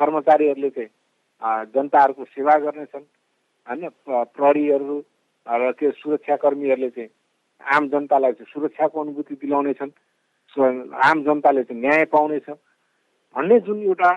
कर्मचारीहरूले 0.00 0.70
चाहिँ 0.70 0.90
जनताहरूको 1.74 2.24
सेवा 2.24 2.56
गर्नेछन्। 2.64 3.04
होइन 3.66 3.88
प्रहरीहरू 4.34 4.96
र 5.46 5.72
त्यो 5.78 5.90
सुरक्षाकर्मीहरूले 6.00 6.90
चाहिँ 6.90 7.10
आम 7.60 7.88
जनतालाई 7.88 8.32
चाहिँ 8.32 8.52
सुरक्षाको 8.52 9.00
अनुभूति 9.00 9.34
दिलाउनेछन्। 9.34 9.92
आम 10.56 11.22
जनताले 11.24 11.62
चाहिँ 11.62 11.80
न्याय 11.80 12.04
पाउनेछ 12.10 12.48
भन्ने 13.36 13.58
जुन 13.60 13.82
एउटा 13.82 14.10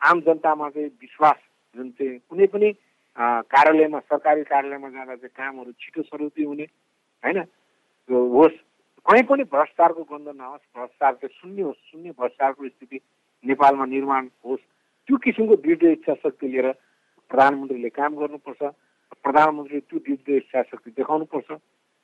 आम 0.00 0.20
जनतामा 0.20 0.68
चाहिँ 0.70 0.88
विश्वास 1.00 1.38
जुन 1.76 1.90
चाहिँ 1.90 2.18
कुनै 2.30 2.46
पनि 2.46 2.68
कार्यालयमा 3.16 3.98
सरकारी 3.98 4.42
कार्यालयमा 4.44 4.88
जाँदा 4.88 5.14
चाहिँ 5.16 5.34
कामहरू 5.36 5.72
छिटो 5.80 6.02
सरुती 6.02 6.42
हुने 6.44 6.62
होइन? 7.22 7.38
होस् 8.08 8.58
कहीँ 9.06 9.22
पनि 9.24 9.42
भ्रष्टाचारको 9.48 10.02
गन्ध 10.04 10.28
नहोस् 10.28 10.64
भ्रष्टाचार 10.76 11.14
चाहिँ 11.14 11.34
शून्य 11.40 11.62
होस् 11.62 11.90
शून्य 11.90 12.10
भ्रष्टाचारको 12.12 12.68
स्थिति 12.68 13.00
नेपालमा 13.44 13.84
निर्माण 13.86 14.28
होस्। 14.44 14.60
त्यो 15.08 15.16
किसिमको 15.16 15.56
दृढ 15.64 15.82
इच्छा 15.84 16.14
शक्ति 16.14 16.48
लिएर 16.48 16.70
प्रधानमन्त्रीले 17.30 17.88
काम 17.88 18.16
गर्नुपर्छ 18.16 18.62
प्रधानमन्त्रीले 19.24 19.80
त्यो 19.80 19.98
दृढ 20.06 20.36
इच्छा 20.36 20.62
शक्ति 20.62 20.90
देखाउनुपर्छ। 20.90 21.50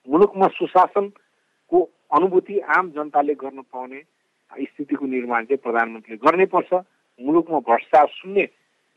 मुलुकमा 0.09 0.47
सुशासनको 0.49 1.79
अनुभूति 2.17 2.59
आम 2.73 2.91
जनताले 2.91 3.35
गर्न 3.35 3.61
पाउने 3.69 4.01
स्थितिको 4.51 5.07
निर्माण 5.07 5.45
चाहिँ 5.45 5.63
प्रधानमन्त्रीले 5.63 6.25
गर्नै 6.25 6.47
पर्छ 6.47 6.73
मुलुकमा 7.21 7.59
भ्रष्टाचार 7.69 8.07
शून्य 8.17 8.49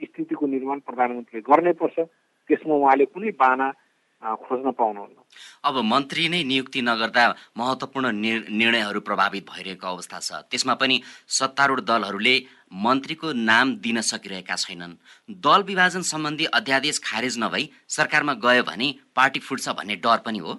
स्थितिको 0.01 0.45
निर्माण 0.47 0.79
प्रधानमन्त्रीले 0.87 1.47
गर्नै 1.49 1.73
पर्छ 1.81 1.97
त्यसमा 2.49 2.75
उहाँले 2.75 3.05
कुनै 3.13 3.31
बाना 3.39 3.67
खोज्न 4.41 4.71
पाउनुहुन्न। 4.71 5.17
अब 5.63 5.75
मन्त्री 5.85 6.23
नै 6.29 6.41
नियुक्ति 6.43 6.81
नगर्दा 6.81 7.25
महत्त्वपूर्ण 7.57 8.11
निर्णयहरू 8.57 8.99
प्रभावित 9.01 9.43
भइरहेको 9.45 9.87
अवस्था 9.87 10.19
छ। 10.19 10.29
त्यसमा 10.49 10.73
पनि 10.81 10.95
सत्तारूढ 11.29 11.79
दलहरूले 11.85 12.35
मन्त्रीको 12.85 13.27
नाम 13.45 13.75
दिन 13.85 14.01
सकिरहेका 14.01 14.55
छैनन्। 14.55 14.93
दल 15.29 15.61
विभाजन 15.63 16.01
सम्बन्धी 16.01 16.45
अध्यादेश 16.59 16.99
खारेज 17.05 17.37
नभई 17.43 17.69
सरकारमा 17.87 18.33
गयो 18.41 18.63
भने 18.65 18.87
पार्टी 19.15 19.39
फुट्छ 19.39 19.69
भन्ने 19.77 19.95
डर 20.01 20.19
पनि 20.25 20.39
हो। 20.39 20.53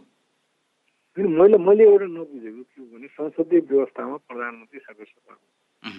मैले 1.16 1.58
मैले 1.58 1.84
एउटा 1.84 2.06
नबुझेको 2.06 2.62
के 2.62 2.76
हो 2.80 2.86
भने 2.86 3.06
संसदीय 3.08 3.60
व्यवस्थामा 3.66 4.16
प्रधानमन्त्री 4.28 4.78
सदस्य 4.78 5.16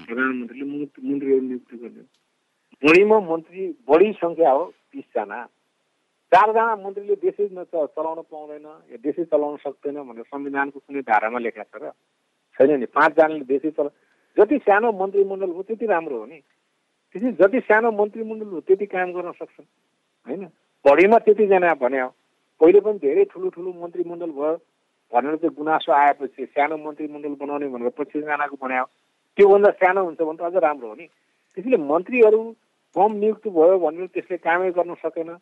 प्रधानमन्त्रीले 0.08 0.66
मन्त्रीहरू 0.66 1.42
नियुक्ति 1.42 1.76
गर्ने। 1.78 2.04
बढीमा 2.84 3.18
मन्त्री 3.20 3.64
बढी 3.90 4.12
सङ्ख्या 4.22 4.52
हो 4.52 4.64
बिसजना। 4.94 5.40
चारजना 6.32 6.76
मन्त्रीले 6.76 7.16
देशै 7.24 7.48
चलाउन 7.48 8.20
पाउँदैन 8.32 8.66
या 8.92 8.98
देशै 9.02 9.24
चलाउन 9.32 9.56
सक्दैन 9.64 9.98
भनेर 10.04 10.26
संविधानको 10.28 10.80
कुनै 10.80 11.02
धारामा 11.02 11.40
लेखेको 11.40 11.66
छ 11.72 11.82
र। 11.82 11.92
छैन 12.60 12.80
नि 12.80 12.86
पाँचजनाले 12.92 13.46
देशै 13.48 13.72
चला 13.78 13.90
जति 14.38 14.58
सानो 14.68 14.92
मन्त्रीमण्डल 14.92 15.52
हो 15.58 15.62
त्यति 15.64 15.86
राम्रो 15.88 16.18
हो 16.18 16.26
नि। 16.26 16.40
त्यसै 17.16 17.32
जति 17.40 17.60
सानो 17.66 17.92
मन्त्रीमण्डल 17.92 18.50
हो 18.54 18.60
त्यति 18.68 18.86
काम 18.86 19.08
गर्न 19.16 19.32
सक्छन् 19.40 19.66
होइन? 20.28 20.44
बढीमा 20.86 21.18
त्यतिजना 21.26 21.74
भने 21.82 22.04
पहिले 22.62 22.80
पनि 22.86 23.00
धेरै 23.00 23.24
ठुलो 23.32 23.50
ठुलो 23.56 23.70
मन्त्रीमण्डल 23.82 24.32
भयो 24.38 24.54
भनेर 25.12 25.36
चाहिँ 25.42 25.56
गुनासो 25.56 25.92
आएपछि 25.94 26.46
सानो 26.46 26.78
मन्त्रीमण्डल 26.78 27.34
बनाउने 27.42 27.68
भनेर 27.74 27.90
पच्चिसजनाको 27.98 28.56
बनायो 28.62 28.86
त्योभन्दा 29.38 29.70
सानो 29.82 30.04
हुन्छ 30.06 30.22
भने 30.22 30.38
त 30.38 30.42
अझ 30.44 30.56
राम्रो 30.62 30.88
हो 30.88 30.96
नि। 30.96 31.06
त्यसैले 31.58 31.78
मन्त्रीहरू 31.92 32.42
कम 32.98 33.12
नियुक्त 33.22 33.46
भयो 33.60 33.78
भनेर 33.86 34.10
त्यसले 34.16 34.38
कामै 34.48 34.72
गर्न 34.80 34.96
सकेन 35.04 35.38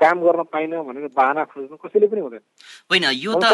काम 0.00 0.20
गर्न 0.20 0.42
पाइन 0.52 0.70
भनेर 0.82 1.08
बाहना 1.16 1.42
खोज्नु 1.44 1.76
कसैले 1.76 2.06
पनि 2.08 2.20
हुँदैन। 2.20 2.40
होइन 2.90 3.04
यो 3.14 3.32
त 3.36 3.44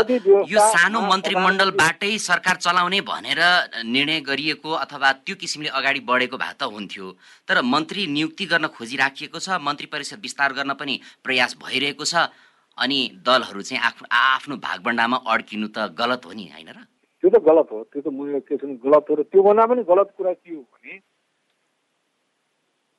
यो 0.47 0.59
सानो 0.75 1.01
मन्त्रीमण्डलबाटै 1.03 2.11
सरकार 2.25 2.57
चलाउने 2.57 3.01
भनेर 3.09 3.41
निर्णय 3.87 4.21
गरिएको 4.29 4.71
अथवा 4.85 5.11
त्यो 5.27 5.35
किसिमले 5.41 5.75
अगाडि 5.75 6.01
बढेको 6.07 6.37
भए 6.39 6.55
त 6.55 6.71
हुन्थ्यो। 6.71 7.07
तर 7.49 7.63
मन्त्री 7.67 8.07
नियुक्ति 8.15 8.47
गर्न 8.47 8.67
खोजिराखिएको 8.79 9.39
छ 9.39 9.59
मन्त्री 9.59 9.87
परिषद 9.91 10.23
विस्तार 10.23 10.55
गर्न 10.55 10.79
पनि 10.79 10.95
प्रयास 11.27 11.57
भइरहेको 11.67 12.05
छ 12.05 12.31
अनि 12.79 13.01
दलहरू 13.27 13.63
चाहिँ 13.67 13.83
आफ्नो 13.83 14.07
आफ्नो 14.23 14.57
भागभण्डामा 14.63 15.23
अड्किनु 15.27 15.69
त 15.75 15.91
गलत 15.99 16.27
हो 16.27 16.33
नि 16.33 16.47
होइन 16.55 16.71
र? 16.71 16.79
त्यो 17.25 17.31
त 17.31 17.43
गलत 17.43 17.69
हो 17.75 17.79
त्यो 17.91 18.01
त 18.03 18.65
गलत 18.87 19.11
हो 19.11 19.15
र 19.19 19.23
त्योभन्दा 19.35 19.67
पनि 19.67 19.83
गलत 19.91 20.15
कुरा 20.17 20.33
के 20.33 20.55
हो 20.55 20.63
भने 20.63 20.95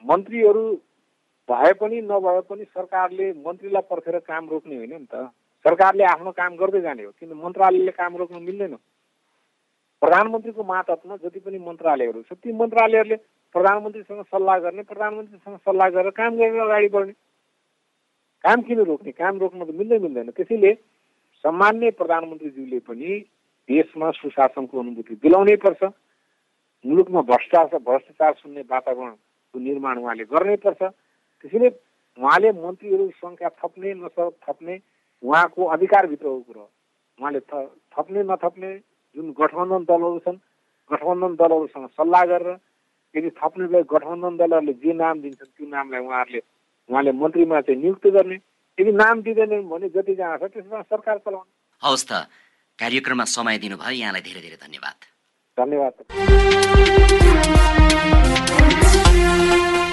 मन्त्रीहरू 0.03 0.63
भए 1.49 1.71
पनि 1.73 2.01
नभए 2.01 2.41
पनि 2.49 2.63
सरकारले 2.65 3.31
मन्त्रीलाई 3.45 3.81
पर्खेर 3.89 4.17
काम 4.21 4.49
रोक्ने 4.49 4.75
होइन 4.75 4.93
नि 4.93 5.05
त। 5.05 5.29
सरकारले 5.65 6.03
आफ्नो 6.03 6.31
काम 6.31 6.55
गर्दै 6.57 6.81
जाने 6.81 7.03
हो 7.03 7.11
किन 7.19 7.33
मन्त्रालयले 7.37 7.91
काम 7.91 8.17
रोक्नु 8.17 8.39
मिल्दैन? 8.39 8.75
प्रधानमन्त्रीको 10.01 10.63
मातहतमा 10.63 11.15
जति 11.23 11.39
पनि 11.39 11.57
मन्त्रालयहरू 11.61 12.21
छ 12.23 12.33
ती 12.33 12.51
मन्त्रालयहरूले 12.51 13.17
प्रधानमन्त्रीसँग 13.55 14.23
सल्लाह 14.25 14.57
गर्ने 14.59 14.83
प्रधानमन्त्रीसँग 14.89 15.57
सल्लाह 15.65 15.89
गरेर 15.89 16.11
काम 16.17 16.37
गरेर 16.37 16.61
अगाडि 16.61 16.87
बढ्ने। 16.89 17.13
काम 18.43 18.61
किन 18.61 18.79
रोक्ने? 18.81 19.11
काम 19.11 19.39
रोक्न 19.39 19.65
त 19.65 19.69
मिल्दै 19.69 19.99
मिल्दैन। 19.99 20.29
त्यसैले 20.33 20.73
सामान्य 21.43 21.91
प्रधानमन्त्रीज्यूले 21.99 22.79
पनि 22.89 23.19
देशमा 23.69 24.11
सुशासनको 24.17 24.79
अनुभूति 24.79 25.15
दिलाउनै 25.21 25.55
पर्छ। 25.61 25.83
मुलुकमा 26.85 27.21
भ्रष्टाचार 27.21 27.79
भ्रष्टाचार 27.79 28.33
सुन्ने 28.41 28.61
वातावरणको 28.65 29.30
निर्माण 29.55 29.97
उहाँले 29.97 30.23
गर्नै 30.25 30.55
पर्छ 30.63 30.81
त्यसैले 31.41 31.69
उहाँले 32.17 32.51
मन्त्रीहरू 32.51 33.05
सङ्ख्या 33.19 33.49
थप्ने 33.59 33.93
नस 33.93 34.17
थप्ने 34.43 34.75
उहाँको 35.23 35.61
अधिकारभित्रको 35.75 36.39
कुरो। 36.47 36.65
उहाँले 37.19 37.39
थप्ने 37.93 38.21
नथप्ने 38.23 38.69
जुन 39.15 39.31
गठबन्धन 39.39 39.83
दलहरू 39.89 40.19
छन् 40.25 40.37
गठबन्धन 40.89 41.33
दलहरूसँग 41.35 41.87
सल्लाह 41.97 42.23
गरेर 42.31 42.57
यदि 43.15 43.29
थप्ने 43.39 43.65
भए 43.67 43.83
गठबन्धन 43.83 44.37
दलहरूले 44.37 44.73
जे 44.73 44.93
नाम 44.93 45.21
दिन्छन् 45.21 45.53
त्यो 45.55 45.67
नामलाई 45.67 46.01
उहाँहरूले 46.01 46.41
उहाँले 46.89 47.11
मन्त्रीमा 47.11 47.61
चाहिँ 47.61 47.81
नियुक्त 47.81 48.07
गर्ने। 48.07 48.37
यदि 48.77 48.91
नाम 48.91 49.21
दिँदैनन् 49.21 49.69
भने 49.69 49.87
जतिजना 49.95 50.37
छ 50.37 50.43
त्यसमा 50.53 50.81
सरकार 50.91 51.17
चलाउने। 51.25 51.51
हवस् 51.83 52.07
त। 52.09 52.11
कार्यक्रममा 52.79 53.25
समय 53.27 53.57
दिनुभयो। 53.63 53.93
यहाँलाई 54.01 54.21
धेरै 54.21 54.41
धेरै 54.41 54.57
धन्यवाद। 54.65 54.97
धन्यवाद। 55.57 55.93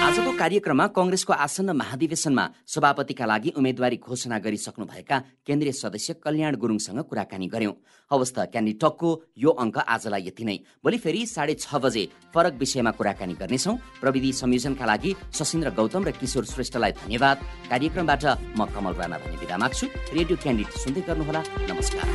आजको 0.09 0.31
कार्यक्रममा 0.39 0.85
कङ्ग्रेसको 0.97 1.33
आसन्न 1.35 1.69
महाधिवेशनमा 1.75 2.45
सभापतिका 2.65 3.25
लागि 3.25 3.49
उम्मेद्वारी 3.59 3.97
घोषणा 3.99 4.37
गरिसक्नुभएका 4.39 5.17
केन्द्रीय 5.45 5.73
सदस्य 5.75 6.13
कल्याण 6.23 6.53
गुरुङसँग 6.55 6.99
कुराकानी 7.05 7.47
गर्यौं। 7.53 7.75
हवस् 8.11 8.33
त 8.33 8.37
क्यान्डी 8.49 8.73
टकको 8.81 9.09
यो 9.37 9.51
अङ्क 9.53 9.77
आजलाई 9.85 10.21
यति 10.27 10.43
नै। 10.47 10.57
भोलि 10.81 10.97
फेरि 10.97 11.21
साढे 11.27 11.53
छ 11.59 11.75
बजे 11.77 12.03
फरक 12.33 12.53
विषयमा 12.57 12.91
कुराकानी 12.97 13.33
गर्नेछौ। 13.37 13.73
प्रविधि 14.01 14.31
संयोजनका 14.41 14.85
लागि 14.87 15.11
सशिन्द्र 15.29 15.69
गौतम 15.77 16.03
र 16.07 16.11
किशोर 16.17 16.43
श्रेष्ठलाई 16.47 16.91
धन्यवाद। 17.05 17.37
कार्यक्रमबाट 17.69 18.23
म 18.57 18.59
कमल 18.65 18.93
राणा 18.97 19.17
भने 19.21 19.37
विदा 19.37 19.57
माग्छु। 19.61 19.85
रेडियो 20.17 20.37
क्यान्डिड 20.41 20.67
सुन्दै 20.81 21.01
गर्नुहोला। 21.05 21.41
नमस्कार। 21.69 22.07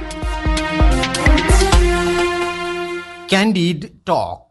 क्यान्डिड 3.35 3.85
टक 4.07 4.44